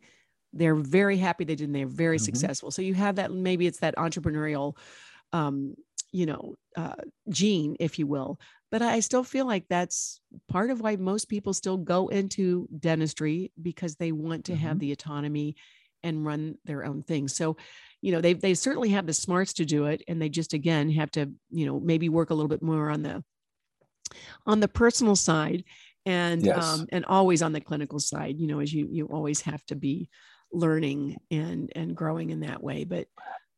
they're 0.53 0.75
very 0.75 1.17
happy 1.17 1.45
they 1.45 1.55
did 1.55 1.67
and 1.67 1.75
they're 1.75 1.87
very 1.87 2.17
mm-hmm. 2.17 2.25
successful 2.25 2.71
so 2.71 2.83
you 2.83 2.95
have 2.95 3.17
that 3.17 3.33
maybe 3.33 3.67
it's 3.67 3.81
that 3.81 3.97
entrepreneurial 3.97 4.77
um, 5.33 5.75
you 6.13 6.27
know 6.27 6.55
uh, 6.77 6.95
gene 7.29 7.77
if 7.79 7.99
you 7.99 8.07
will 8.07 8.39
but 8.71 8.83
i 8.83 9.01
still 9.01 9.25
feel 9.25 9.47
like 9.47 9.65
that's 9.69 10.21
part 10.49 10.71
of 10.71 10.81
why 10.81 10.97
most 10.97 11.29
people 11.29 11.53
still 11.53 11.77
go 11.77 12.09
into 12.09 12.69
dentistry 12.79 13.53
because 13.61 13.97
they 13.97 14.13
want 14.13 14.45
to 14.45 14.53
mm-hmm. 14.53 14.63
have 14.63 14.79
the 14.79 14.93
autonomy 14.93 15.55
and 16.03 16.25
run 16.25 16.57
their 16.65 16.85
own 16.85 17.03
thing. 17.03 17.29
so 17.29 17.57
you 18.01 18.13
know 18.13 18.21
they 18.21 18.33
they 18.33 18.55
certainly 18.55 18.91
have 18.91 19.07
the 19.07 19.13
smarts 19.13 19.53
to 19.53 19.65
do 19.65 19.87
it 19.87 20.03
and 20.09 20.21
they 20.21 20.29
just 20.29 20.55
again 20.55 20.91
have 20.91 21.11
to 21.11 21.31
you 21.51 21.67
know 21.67 21.79
maybe 21.79 22.09
work 22.09 22.31
a 22.31 22.35
little 22.35 22.49
bit 22.49 22.63
more 22.63 22.89
on 22.91 23.03
the 23.03 23.23
on 24.47 24.61
the 24.61 24.69
personal 24.69 25.17
side 25.17 25.65
and 26.07 26.45
yes. 26.45 26.65
um, 26.65 26.87
and 26.91 27.05
always 27.05 27.43
on 27.43 27.53
the 27.53 27.61
clinical 27.61 27.99
side 27.99 28.39
you 28.39 28.47
know 28.47 28.61
as 28.61 28.73
you 28.73 28.89
you 28.91 29.07
always 29.07 29.41
have 29.41 29.65
to 29.67 29.75
be 29.75 30.09
learning 30.53 31.17
and 31.31 31.71
and 31.75 31.95
growing 31.95 32.31
in 32.31 32.41
that 32.41 32.63
way 32.63 32.85
but 32.85 33.07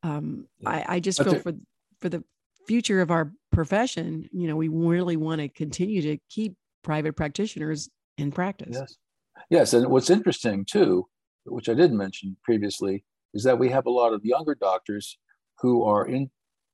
um, 0.03 0.47
I, 0.67 0.85
I 0.89 1.01
just 1.01 1.23
feel 1.23 1.39
for 1.39 1.53
for 2.01 2.09
the 2.09 2.25
future 2.67 3.01
of 3.01 3.11
our 3.11 3.33
profession, 3.51 4.29
you 4.33 4.49
know, 4.49 4.57
we 4.57 4.69
really 4.69 5.17
want 5.17 5.41
to 5.41 5.49
continue 5.49 6.03
to 6.03 6.19
keep 6.29 6.57
private 6.83 7.17
practitioners 7.17 7.89
in 8.19 8.33
practice. 8.33 8.77
Yes. 8.79 8.97
Yes, 9.51 9.75
and 9.75 9.87
what's 9.89 10.11
interesting 10.11 10.65
too, 10.65 11.07
which 11.45 11.69
I 11.69 11.75
didn't 11.75 11.97
mention 11.97 12.37
previously, 12.43 13.05
is 13.35 13.45
that 13.45 13.59
we 13.59 13.69
have 13.71 13.87
a 13.87 13.91
lot 13.91 14.13
of 14.13 14.25
younger 14.25 14.55
doctors 14.55 15.19
who 15.61 15.85
are 15.85 16.07
in, 16.07 16.31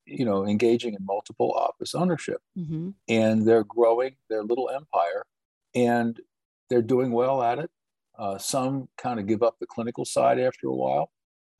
you 0.08 0.24
know, 0.24 0.46
engaging 0.46 0.94
in 0.94 1.04
multiple 1.04 1.52
office 1.52 1.94
ownership, 1.94 2.40
mm-hmm. 2.56 2.90
and 3.08 3.46
they're 3.46 3.64
growing 3.64 4.16
their 4.30 4.42
little 4.42 4.70
empire, 4.70 5.24
and 5.74 6.18
they're 6.70 6.82
doing 6.82 7.12
well 7.12 7.42
at 7.42 7.58
it. 7.58 7.70
Uh, 8.18 8.38
some 8.38 8.88
kind 8.98 9.20
of 9.20 9.26
give 9.26 9.42
up 9.42 9.56
the 9.60 9.66
clinical 9.66 10.04
side 10.04 10.40
after 10.40 10.66
a 10.66 10.74
while. 10.74 11.10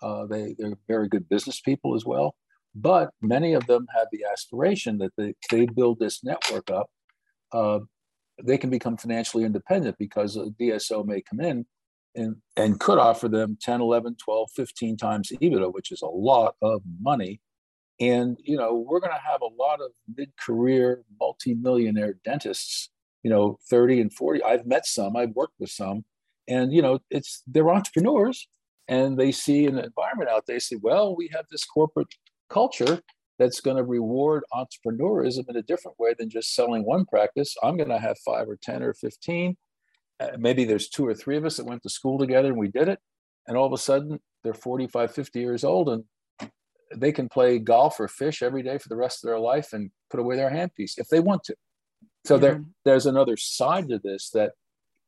Uh, 0.03 0.27
they 0.27 0.55
they're 0.59 0.79
very 0.87 1.09
good 1.09 1.29
business 1.29 1.61
people 1.61 1.95
as 1.95 2.05
well, 2.05 2.35
but 2.75 3.11
many 3.21 3.55
of 3.55 3.67
them 3.67 3.87
have 3.95 4.07
the 4.13 4.25
aspiration 4.31 4.99
that 4.99 5.13
they 5.17 5.35
they 5.51 5.67
build 5.67 5.99
this 5.99 6.25
network 6.25 6.71
up. 6.71 6.91
Uh, 7.53 7.81
they 8.43 8.59
can 8.59 8.71
become 8.71 8.97
financially 8.97 9.45
independent 9.45 9.97
because 9.99 10.37
a 10.37 10.47
DSO 10.61 11.05
may 11.05 11.21
come 11.21 11.41
in 11.41 11.67
and, 12.15 12.37
and 12.57 12.81
could 12.81 12.99
offer 12.99 13.29
them 13.29 13.57
10, 13.61 13.81
11, 13.81 14.17
12, 14.23 14.51
15 14.55 14.97
times 14.97 15.33
EBITDA, 15.41 15.73
which 15.73 15.91
is 15.93 16.03
a 16.03 16.07
lot 16.07 16.55
of 16.63 16.83
money. 17.01 17.41
And, 18.01 18.39
you 18.45 18.57
know, 18.57 18.75
we're 18.75 19.01
going 19.01 19.13
to 19.13 19.31
have 19.31 19.43
a 19.43 19.63
lot 19.63 19.81
of 19.81 19.91
mid-career 20.17 21.03
multimillionaire 21.21 22.15
dentists, 22.25 22.91
you 23.23 23.31
know, 23.31 23.59
30 23.69 24.01
and 24.03 24.13
40. 24.13 24.43
I've 24.45 24.67
met 24.67 24.87
some, 24.87 25.17
I've 25.17 25.35
worked 25.35 25.59
with 25.59 25.71
some, 25.71 26.05
and, 26.47 26.73
you 26.73 26.81
know, 26.81 27.01
it's, 27.11 27.43
they're 27.47 27.71
entrepreneurs 27.71 28.49
and 28.87 29.19
they 29.19 29.33
see 29.33 29.67
an 29.67 29.79
environment 29.79 30.31
out 30.31 30.47
there. 30.47 30.57
They 30.57 30.61
say, 30.61 30.77
well, 30.81 31.15
we 31.15 31.29
have 31.35 31.45
this 31.51 31.65
corporate 31.65 32.15
culture 32.49 33.01
that's 33.39 33.61
going 33.61 33.77
to 33.77 33.85
reward 33.85 34.45
entrepreneurism 34.53 35.49
in 35.49 35.57
a 35.57 35.63
different 35.63 35.99
way 35.99 36.15
than 36.19 36.31
just 36.31 36.55
selling 36.55 36.85
one 36.85 37.05
practice. 37.05 37.55
I'm 37.63 37.77
going 37.77 37.91
to 37.91 37.99
have 37.99 38.19
five 38.25 38.49
or 38.49 38.59
10 38.61 38.83
or 38.83 38.95
15. 38.95 39.57
Uh, 40.21 40.29
maybe 40.39 40.65
there's 40.65 40.89
two 40.89 41.07
or 41.07 41.15
three 41.15 41.37
of 41.37 41.45
us 41.45 41.57
that 41.57 41.67
went 41.67 41.83
to 41.83 41.91
school 41.91 42.19
together 42.19 42.49
and 42.49 42.57
we 42.59 42.69
did 42.69 42.89
it. 42.89 42.99
And 43.47 43.57
all 43.57 43.67
of 43.67 43.73
a 43.73 43.79
sudden, 43.79 44.19
they're 44.43 44.55
45, 44.55 45.13
50 45.13 45.41
years 45.41 45.65
old 45.65 45.89
and 45.89 46.05
they 46.95 47.13
can 47.13 47.29
play 47.29 47.59
golf 47.59 48.01
or 48.01 48.09
fish 48.09 48.43
every 48.43 48.63
day 48.63 48.79
for 48.79 48.89
the 48.89 48.97
rest 48.97 49.23
of 49.23 49.29
their 49.29 49.39
life 49.39 49.73
and 49.73 49.91
put 50.11 50.21
away 50.21 50.37
their 50.37 50.51
handpiece 50.51 50.99
if 50.99 51.09
they 51.09 51.21
want 51.21 51.45
to. 51.45 51.55
So 52.25 52.35
yeah. 52.35 52.41
there, 52.41 52.65
there's 52.85 53.07
another 53.07 53.37
side 53.37 53.89
to 53.89 53.99
this 54.03 54.31
that, 54.31 54.53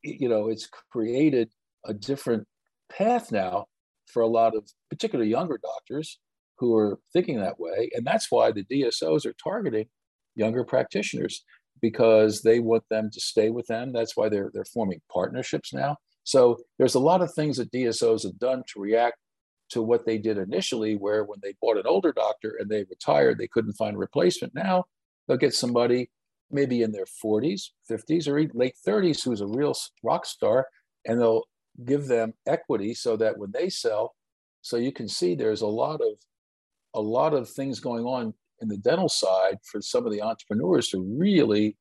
you 0.03 0.29
know, 0.29 0.49
it's 0.49 0.69
created 0.93 1.51
a 1.85 1.95
different 1.95 2.47
path 2.91 3.33
now 3.33 3.67
for 4.07 4.23
a 4.23 4.29
lot 4.29 4.57
of 4.57 4.69
particularly 4.89 5.31
younger 5.31 5.59
doctors 5.63 6.19
who 6.59 6.77
are 6.77 6.99
thinking 7.13 7.41
that 7.41 7.59
way. 7.59 7.91
And 7.95 8.07
that's 8.07 8.31
why 8.31 8.53
the 8.53 8.65
DSOs 8.65 9.25
are 9.25 9.35
targeting 9.43 9.87
younger 10.35 10.65
practitioners 10.65 11.45
because 11.81 12.43
they 12.43 12.61
want 12.61 12.85
them 12.91 13.11
to 13.13 13.21
stay 13.21 13.51
with 13.51 13.67
them. 13.67 13.93
That's 13.93 14.17
why 14.17 14.29
they're, 14.29 14.51
they're 14.53 14.65
forming 14.65 15.01
partnerships 15.11 15.73
now. 15.73 15.97
So 16.25 16.59
there's 16.79 16.95
a 16.95 17.01
lot 17.01 17.23
of 17.23 17.33
things 17.33 17.57
that 17.57 17.73
DSOs 17.73 18.25
have 18.25 18.39
done 18.39 18.63
to 18.73 18.81
react 18.81 19.17
to 19.71 19.83
what 19.83 20.05
they 20.05 20.19
did 20.19 20.39
initially, 20.39 20.97
where 20.97 21.25
when 21.25 21.39
they 21.43 21.55
bought 21.61 21.77
an 21.77 21.87
older 21.87 22.13
doctor 22.13 22.57
and 22.59 22.69
they 22.69 22.85
retired, 22.85 23.39
they 23.39 23.49
couldn't 23.49 23.75
find 23.75 23.97
a 23.97 23.99
replacement. 23.99 24.55
Now 24.55 24.85
they'll 25.27 25.37
get 25.37 25.55
somebody 25.55 26.11
maybe 26.51 26.83
in 26.83 26.93
their 26.93 27.07
40s, 27.25 27.69
50s, 27.89 28.27
or 28.27 28.43
late 28.55 28.75
30s 28.87 29.25
who's 29.25 29.41
a 29.41 29.47
real 29.47 29.75
rock 30.03 30.27
star, 30.27 30.67
and 31.07 31.21
they'll 31.21 31.45
give 31.85 32.07
them 32.07 32.35
equity 32.47 32.95
so 32.95 33.17
that 33.17 33.39
when 33.39 33.53
they 33.53 33.69
sell, 33.69 34.15
so 34.63 34.77
you 34.77 34.93
can 34.93 35.09
see 35.09 35.35
there's 35.35 35.63
a 35.63 35.67
lot 35.67 36.01
of 36.01 36.19
a 36.95 37.01
lot 37.01 37.35
of 37.35 37.49
things 37.49 37.79
going 37.79 38.05
on 38.05 38.35
in 38.61 38.69
the 38.69 38.77
dental 38.77 39.09
side 39.09 39.59
for 39.65 39.81
some 39.81 40.05
of 40.05 40.13
the 40.13 40.21
entrepreneurs 40.21 40.89
to 40.89 41.01
really 41.01 41.77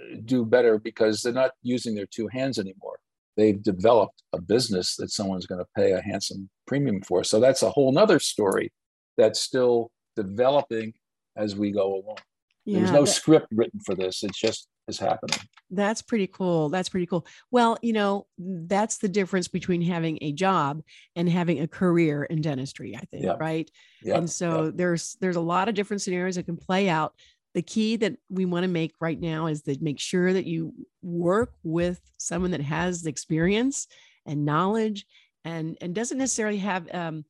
uh, 0.00 0.16
do 0.24 0.44
better 0.44 0.78
because 0.78 1.22
they're 1.22 1.32
not 1.32 1.52
using 1.62 1.94
their 1.94 2.06
two 2.06 2.26
hands 2.28 2.58
anymore. 2.58 2.98
They've 3.36 3.62
developed 3.62 4.22
a 4.32 4.40
business 4.40 4.96
that 4.96 5.10
someone's 5.10 5.46
going 5.46 5.60
to 5.60 5.68
pay 5.76 5.92
a 5.92 6.02
handsome 6.02 6.50
premium 6.70 7.02
for. 7.02 7.24
So 7.24 7.40
that's 7.40 7.62
a 7.64 7.70
whole 7.70 7.90
nother 7.90 8.20
story 8.20 8.72
that's 9.18 9.40
still 9.40 9.90
developing 10.14 10.94
as 11.36 11.56
we 11.56 11.72
go 11.72 11.94
along. 11.94 12.18
Yeah, 12.64 12.78
There's 12.78 12.92
no 12.92 13.04
that, 13.04 13.10
script 13.10 13.48
written 13.50 13.80
for 13.80 13.96
this. 13.96 14.22
It's 14.22 14.38
just 14.38 14.68
is 14.86 14.98
happening. 14.98 15.38
That's 15.70 16.00
pretty 16.00 16.28
cool. 16.28 16.68
That's 16.68 16.88
pretty 16.88 17.06
cool. 17.06 17.26
Well, 17.50 17.76
you 17.82 17.92
know, 17.92 18.26
that's 18.38 18.98
the 18.98 19.08
difference 19.08 19.48
between 19.48 19.82
having 19.82 20.18
a 20.20 20.32
job 20.32 20.82
and 21.16 21.28
having 21.28 21.60
a 21.60 21.66
career 21.66 22.22
in 22.24 22.40
dentistry, 22.40 22.94
I 22.94 23.00
think, 23.10 23.24
yeah. 23.24 23.36
right? 23.40 23.68
Yeah. 24.02 24.18
And 24.18 24.30
so 24.30 24.66
yeah. 24.66 24.70
there's 24.74 25.16
there's 25.20 25.36
a 25.36 25.40
lot 25.40 25.68
of 25.68 25.74
different 25.74 26.02
scenarios 26.02 26.36
that 26.36 26.46
can 26.46 26.56
play 26.56 26.88
out. 26.88 27.14
The 27.54 27.62
key 27.62 27.96
that 27.96 28.16
we 28.28 28.44
want 28.44 28.62
to 28.62 28.68
make 28.68 28.94
right 29.00 29.18
now 29.18 29.46
is 29.46 29.62
that 29.62 29.82
make 29.82 29.98
sure 29.98 30.32
that 30.32 30.46
you 30.46 30.72
work 31.02 31.52
with 31.64 32.00
someone 32.16 32.52
that 32.52 32.60
has 32.60 33.06
experience 33.06 33.88
and 34.24 34.44
knowledge 34.44 35.04
and 35.44 35.76
and 35.80 35.94
doesn't 35.94 36.18
necessarily 36.18 36.58
have 36.58 36.92
um, 36.94 37.24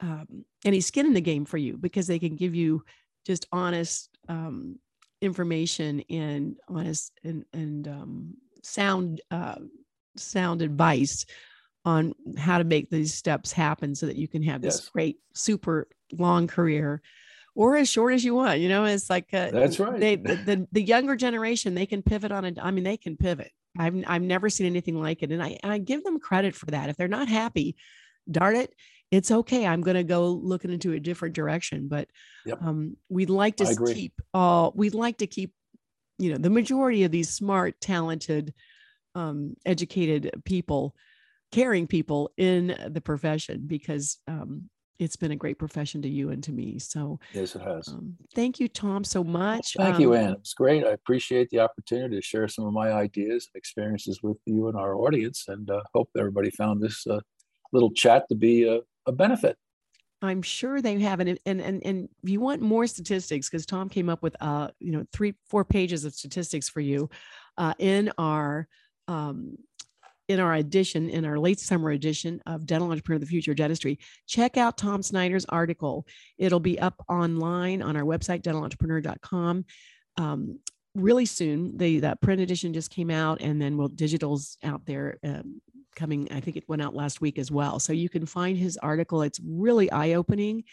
um, 0.00 0.44
any 0.64 0.80
skin 0.80 1.06
in 1.06 1.14
the 1.14 1.20
game 1.20 1.44
for 1.44 1.56
you 1.58 1.76
because 1.76 2.06
they 2.06 2.18
can 2.18 2.36
give 2.36 2.54
you 2.54 2.84
just 3.24 3.46
honest 3.52 4.10
um, 4.28 4.78
information 5.20 6.02
and 6.10 6.56
honest 6.68 7.12
and, 7.24 7.44
and 7.52 7.88
um, 7.88 8.34
sound 8.62 9.20
uh, 9.30 9.56
sound 10.16 10.62
advice 10.62 11.24
on 11.84 12.14
how 12.36 12.58
to 12.58 12.64
make 12.64 12.90
these 12.90 13.14
steps 13.14 13.52
happen 13.52 13.94
so 13.94 14.06
that 14.06 14.16
you 14.16 14.26
can 14.26 14.42
have 14.42 14.60
this 14.60 14.76
yes. 14.76 14.88
great 14.88 15.18
super 15.34 15.88
long 16.12 16.46
career 16.46 17.00
or 17.54 17.76
as 17.76 17.88
short 17.88 18.12
as 18.12 18.24
you 18.24 18.34
want 18.34 18.60
you 18.60 18.68
know 18.68 18.84
it's 18.84 19.08
like 19.08 19.32
uh, 19.32 19.50
that's 19.50 19.78
right 19.78 20.00
they 20.00 20.16
the, 20.16 20.34
the, 20.34 20.68
the 20.72 20.82
younger 20.82 21.16
generation 21.16 21.74
they 21.74 21.86
can 21.86 22.02
pivot 22.02 22.32
on 22.32 22.44
it 22.44 22.58
i 22.60 22.70
mean 22.70 22.84
they 22.84 22.96
can 22.96 23.16
pivot 23.16 23.50
i've 23.78 24.04
i've 24.06 24.22
never 24.22 24.48
seen 24.48 24.66
anything 24.66 25.00
like 25.00 25.22
it 25.22 25.32
and 25.32 25.42
i 25.42 25.58
i 25.62 25.78
give 25.78 26.02
them 26.04 26.18
credit 26.18 26.54
for 26.54 26.66
that 26.66 26.88
if 26.88 26.96
they're 26.96 27.08
not 27.08 27.28
happy 27.28 27.76
darn 28.30 28.56
it 28.56 28.72
it's 29.10 29.30
okay. 29.30 29.66
I'm 29.66 29.82
going 29.82 29.96
to 29.96 30.04
go 30.04 30.30
looking 30.30 30.72
into 30.72 30.92
a 30.92 31.00
different 31.00 31.34
direction. 31.34 31.88
But 31.88 32.08
yep. 32.44 32.60
um, 32.62 32.96
we'd 33.08 33.30
like 33.30 33.56
to 33.56 33.76
keep 33.94 34.14
all, 34.34 34.72
we'd 34.74 34.94
like 34.94 35.18
to 35.18 35.26
keep, 35.26 35.52
you 36.18 36.32
know, 36.32 36.38
the 36.38 36.50
majority 36.50 37.04
of 37.04 37.12
these 37.12 37.30
smart, 37.30 37.80
talented, 37.80 38.52
um, 39.14 39.54
educated 39.64 40.42
people, 40.44 40.94
caring 41.52 41.86
people 41.86 42.30
in 42.36 42.76
the 42.88 43.00
profession 43.00 43.62
because 43.66 44.18
um, 44.26 44.68
it's 44.98 45.16
been 45.16 45.32
a 45.32 45.36
great 45.36 45.58
profession 45.58 46.02
to 46.02 46.08
you 46.08 46.30
and 46.30 46.42
to 46.44 46.52
me. 46.52 46.78
So, 46.78 47.18
yes, 47.32 47.54
it 47.54 47.62
has. 47.62 47.88
Um, 47.88 48.16
thank 48.34 48.60
you, 48.60 48.68
Tom, 48.68 49.04
so 49.04 49.22
much. 49.22 49.74
Thank 49.76 49.98
you, 49.98 50.14
um, 50.14 50.20
Anne. 50.20 50.32
It's 50.32 50.54
great. 50.54 50.84
I 50.84 50.90
appreciate 50.90 51.50
the 51.50 51.60
opportunity 51.60 52.16
to 52.16 52.22
share 52.22 52.48
some 52.48 52.66
of 52.66 52.72
my 52.72 52.92
ideas 52.92 53.48
and 53.52 53.58
experiences 53.58 54.20
with 54.22 54.38
you 54.46 54.68
and 54.68 54.76
our 54.76 54.94
audience, 54.96 55.44
and 55.48 55.70
uh, 55.70 55.82
hope 55.94 56.10
everybody 56.16 56.50
found 56.50 56.82
this 56.82 57.06
uh, 57.06 57.20
little 57.72 57.90
chat 57.90 58.28
to 58.28 58.34
be 58.34 58.68
uh, 58.68 58.80
a 59.06 59.12
benefit. 59.12 59.56
I'm 60.22 60.42
sure 60.42 60.80
they 60.80 60.98
have 61.00 61.20
and 61.20 61.38
and 61.44 61.60
and 61.60 61.82
and 61.84 62.08
if 62.22 62.30
you 62.30 62.40
want 62.40 62.62
more 62.62 62.86
statistics 62.86 63.50
because 63.50 63.66
Tom 63.66 63.90
came 63.90 64.08
up 64.08 64.22
with 64.22 64.34
uh 64.40 64.68
you 64.80 64.90
know 64.90 65.04
three 65.12 65.34
four 65.46 65.62
pages 65.62 66.06
of 66.06 66.14
statistics 66.14 66.70
for 66.70 66.80
you 66.80 67.10
uh, 67.58 67.74
in 67.78 68.10
our 68.16 68.66
um, 69.08 69.56
in 70.28 70.40
our 70.40 70.54
edition 70.54 71.08
in 71.08 71.24
our 71.24 71.38
late 71.38 71.60
summer 71.60 71.90
edition 71.90 72.40
of 72.46 72.66
Dental 72.66 72.90
Entrepreneur 72.90 73.16
of 73.16 73.20
the 73.20 73.26
Future 73.26 73.54
Dentistry. 73.54 73.98
Check 74.26 74.56
out 74.56 74.76
Tom 74.76 75.02
Snyder's 75.02 75.44
article. 75.46 76.06
It'll 76.38 76.60
be 76.60 76.78
up 76.78 77.04
online 77.08 77.82
on 77.82 77.96
our 77.96 78.02
website 78.02 78.42
dentalentrepreneur.com. 78.42 79.64
Um, 80.16 80.58
really 80.94 81.26
soon. 81.26 81.76
The 81.76 82.00
that 82.00 82.20
print 82.20 82.40
edition 82.40 82.72
just 82.72 82.90
came 82.90 83.10
out, 83.10 83.40
and 83.40 83.60
then 83.60 83.76
we'll 83.76 83.88
digital's 83.88 84.58
out 84.64 84.84
there 84.86 85.18
um, 85.22 85.60
coming. 85.94 86.28
I 86.32 86.40
think 86.40 86.56
it 86.56 86.68
went 86.68 86.82
out 86.82 86.94
last 86.94 87.20
week 87.20 87.38
as 87.38 87.50
well. 87.50 87.78
So 87.78 87.92
you 87.92 88.08
can 88.08 88.26
find 88.26 88.56
his 88.56 88.76
article. 88.78 89.22
It's 89.22 89.40
really 89.44 89.90
eye 89.90 90.14
opening 90.14 90.64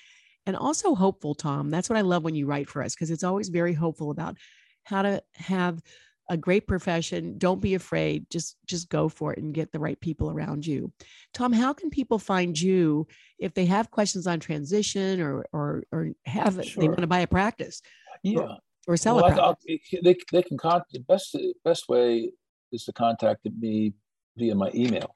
and 0.45 0.55
also 0.55 0.95
hopeful, 0.95 1.35
Tom. 1.35 1.69
That's 1.69 1.89
what 1.89 1.97
I 1.97 2.01
love 2.01 2.23
when 2.23 2.35
you 2.35 2.45
write 2.45 2.69
for 2.69 2.83
us 2.83 2.95
because 2.95 3.11
it's 3.11 3.23
always 3.23 3.49
very 3.49 3.73
hopeful 3.73 4.11
about 4.11 4.37
how 4.83 5.01
to 5.01 5.23
have 5.35 5.81
a 6.29 6.37
great 6.37 6.67
profession 6.67 7.37
don't 7.37 7.61
be 7.61 7.73
afraid 7.73 8.25
just 8.29 8.55
just 8.65 8.89
go 8.89 9.09
for 9.09 9.33
it 9.33 9.39
and 9.39 9.53
get 9.53 9.71
the 9.71 9.79
right 9.79 9.99
people 9.99 10.29
around 10.29 10.65
you 10.65 10.91
tom 11.33 11.51
how 11.51 11.73
can 11.73 11.89
people 11.89 12.17
find 12.17 12.59
you 12.59 13.05
if 13.39 13.53
they 13.53 13.65
have 13.65 13.91
questions 13.91 14.25
on 14.25 14.39
transition 14.39 15.19
or 15.19 15.45
or 15.51 15.83
or 15.91 16.11
have 16.25 16.53
sure. 16.65 16.81
they 16.81 16.87
want 16.87 17.01
to 17.01 17.07
buy 17.07 17.19
a 17.19 17.27
practice 17.27 17.81
yeah 18.23 18.39
or, 18.39 18.57
or 18.87 18.97
sell 18.97 19.17
well, 19.17 19.25
a 19.25 19.33
practice? 19.33 19.79
they, 20.01 20.15
they 20.31 20.43
can 20.43 20.57
contact 20.57 20.93
the 20.93 20.99
best 20.99 21.37
best 21.65 21.89
way 21.89 22.31
is 22.73 22.83
to 22.85 22.93
contact 22.93 23.47
me 23.59 23.93
via 24.35 24.55
my 24.55 24.71
email, 24.73 25.15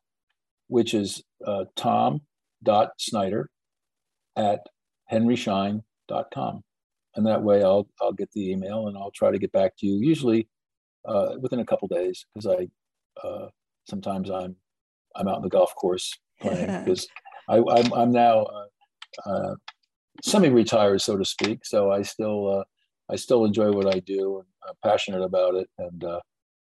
which 0.67 0.93
is 0.93 1.23
uh, 1.45 1.65
tom.snyder 1.75 3.49
at 4.35 4.61
henryschein.com. 5.11 6.63
And 7.15 7.25
that 7.25 7.41
way 7.41 7.63
I'll, 7.63 7.87
I'll 7.99 8.13
get 8.13 8.31
the 8.31 8.51
email 8.51 8.87
and 8.87 8.97
I'll 8.97 9.11
try 9.11 9.31
to 9.31 9.39
get 9.39 9.51
back 9.51 9.75
to 9.79 9.87
you 9.87 9.99
usually 9.99 10.47
uh, 11.07 11.35
within 11.39 11.59
a 11.59 11.65
couple 11.65 11.87
days 11.87 12.25
because 12.33 12.47
I 12.47 12.67
uh, 13.25 13.47
sometimes 13.85 14.29
I'm 14.29 14.55
I'm 15.15 15.27
out 15.27 15.37
in 15.37 15.43
the 15.43 15.49
golf 15.49 15.73
course 15.75 16.13
playing 16.41 16.67
because 16.85 17.07
I, 17.49 17.57
I'm, 17.57 17.93
I'm 17.93 18.11
now 18.11 18.43
uh, 18.43 19.29
uh, 19.29 19.55
semi-retired, 20.21 21.01
so 21.01 21.17
to 21.17 21.25
speak. 21.25 21.65
So 21.65 21.91
I 21.91 22.01
still 22.01 22.59
uh, 22.59 22.63
I 23.11 23.15
still 23.15 23.45
enjoy 23.45 23.71
what 23.71 23.93
I 23.93 23.99
do 23.99 24.39
and 24.39 24.47
I'm 24.67 24.75
passionate 24.83 25.23
about 25.23 25.55
it. 25.55 25.69
And 25.77 26.03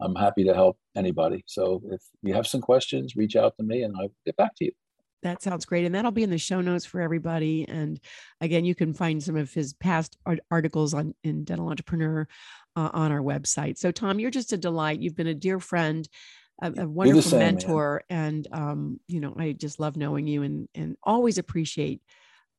I'm 0.00 0.14
happy 0.14 0.44
to 0.44 0.54
help 0.54 0.78
anybody. 0.94 1.42
So 1.46 1.82
if 1.90 2.02
you 2.22 2.34
have 2.34 2.46
some 2.46 2.60
questions, 2.60 3.16
reach 3.16 3.34
out 3.36 3.54
to 3.56 3.64
me 3.64 3.82
and 3.82 3.94
I'll 3.96 4.12
get 4.24 4.36
back 4.36 4.54
to 4.56 4.66
you. 4.66 4.72
That 5.26 5.42
sounds 5.42 5.64
great. 5.64 5.84
And 5.84 5.92
that'll 5.92 6.12
be 6.12 6.22
in 6.22 6.30
the 6.30 6.38
show 6.38 6.60
notes 6.60 6.86
for 6.86 7.00
everybody. 7.00 7.66
And 7.68 7.98
again, 8.40 8.64
you 8.64 8.76
can 8.76 8.94
find 8.94 9.20
some 9.20 9.34
of 9.34 9.52
his 9.52 9.72
past 9.74 10.16
articles 10.52 10.94
on 10.94 11.14
in 11.24 11.42
Dental 11.42 11.68
Entrepreneur 11.68 12.28
uh, 12.76 12.90
on 12.92 13.10
our 13.10 13.20
website. 13.20 13.76
So, 13.76 13.90
Tom, 13.90 14.20
you're 14.20 14.30
just 14.30 14.52
a 14.52 14.56
delight. 14.56 15.00
You've 15.00 15.16
been 15.16 15.26
a 15.26 15.34
dear 15.34 15.58
friend, 15.58 16.08
a, 16.62 16.72
a 16.78 16.86
wonderful 16.86 17.22
same, 17.22 17.40
mentor, 17.40 18.04
man. 18.08 18.24
and 18.24 18.48
um, 18.52 19.00
you 19.08 19.18
know, 19.18 19.34
I 19.36 19.50
just 19.50 19.80
love 19.80 19.96
knowing 19.96 20.28
you 20.28 20.42
and 20.42 20.68
and 20.76 20.96
always 21.02 21.38
appreciate 21.38 22.02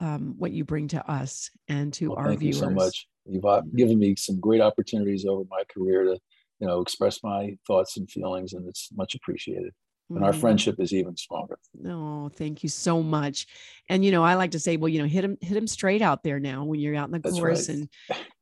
um, 0.02 0.36
what 0.38 0.52
you 0.52 0.66
bring 0.66 0.90
to 0.90 1.10
us 1.10 1.50
and 1.70 1.94
to 1.94 2.10
well, 2.10 2.18
our 2.18 2.28
thank 2.28 2.42
viewers. 2.42 2.60
Thank 2.60 2.72
you 2.74 2.80
so 2.80 2.86
much. 2.86 3.08
You've 3.30 3.46
uh, 3.46 3.62
given 3.76 3.98
me 3.98 4.16
some 4.18 4.42
great 4.42 4.62
opportunities 4.62 5.26
over 5.26 5.44
my 5.50 5.64
career 5.74 6.04
to, 6.04 6.20
you 6.60 6.68
know, 6.68 6.82
express 6.82 7.24
my 7.24 7.58
thoughts 7.66 7.96
and 7.96 8.12
feelings, 8.12 8.52
and 8.52 8.68
it's 8.68 8.90
much 8.94 9.16
appreciated 9.16 9.74
and 10.10 10.24
our 10.24 10.32
mm-hmm. 10.32 10.40
friendship 10.40 10.76
is 10.80 10.94
even 10.94 11.16
stronger. 11.18 11.60
Oh, 11.86 12.30
thank 12.30 12.64
you 12.64 12.70
so 12.70 13.04
much. 13.04 13.48
And 13.90 14.04
you 14.06 14.12
know, 14.12 14.24
I 14.24 14.36
like 14.36 14.52
to 14.52 14.60
say, 14.60 14.78
well, 14.78 14.90
you 14.90 15.02
know, 15.02 15.08
hit 15.08 15.22
them, 15.22 15.38
hit 15.42 15.54
them 15.54 15.68
straight 15.68 16.02
out 16.02 16.24
there 16.24 16.40
now 16.40 16.64
when 16.64 16.80
you're 16.80 16.96
out 16.96 17.08
in 17.08 17.12
the 17.12 17.20
That's 17.20 17.38
course, 17.38 17.70
right. 17.70 17.78
and 17.78 17.90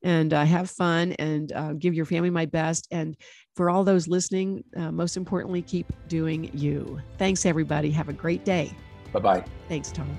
and 0.03 0.33
uh, 0.33 0.45
have 0.45 0.69
fun 0.69 1.13
and 1.13 1.51
uh, 1.51 1.73
give 1.73 1.93
your 1.93 2.05
family 2.05 2.29
my 2.29 2.45
best. 2.45 2.87
And 2.91 3.17
for 3.55 3.69
all 3.69 3.83
those 3.83 4.07
listening, 4.07 4.63
uh, 4.75 4.91
most 4.91 5.17
importantly, 5.17 5.61
keep 5.61 5.91
doing 6.07 6.51
you. 6.53 7.01
Thanks, 7.17 7.45
everybody. 7.45 7.91
Have 7.91 8.09
a 8.09 8.13
great 8.13 8.45
day. 8.45 8.71
Bye 9.11 9.19
bye. 9.19 9.45
Thanks, 9.67 9.91
Tom. 9.91 10.17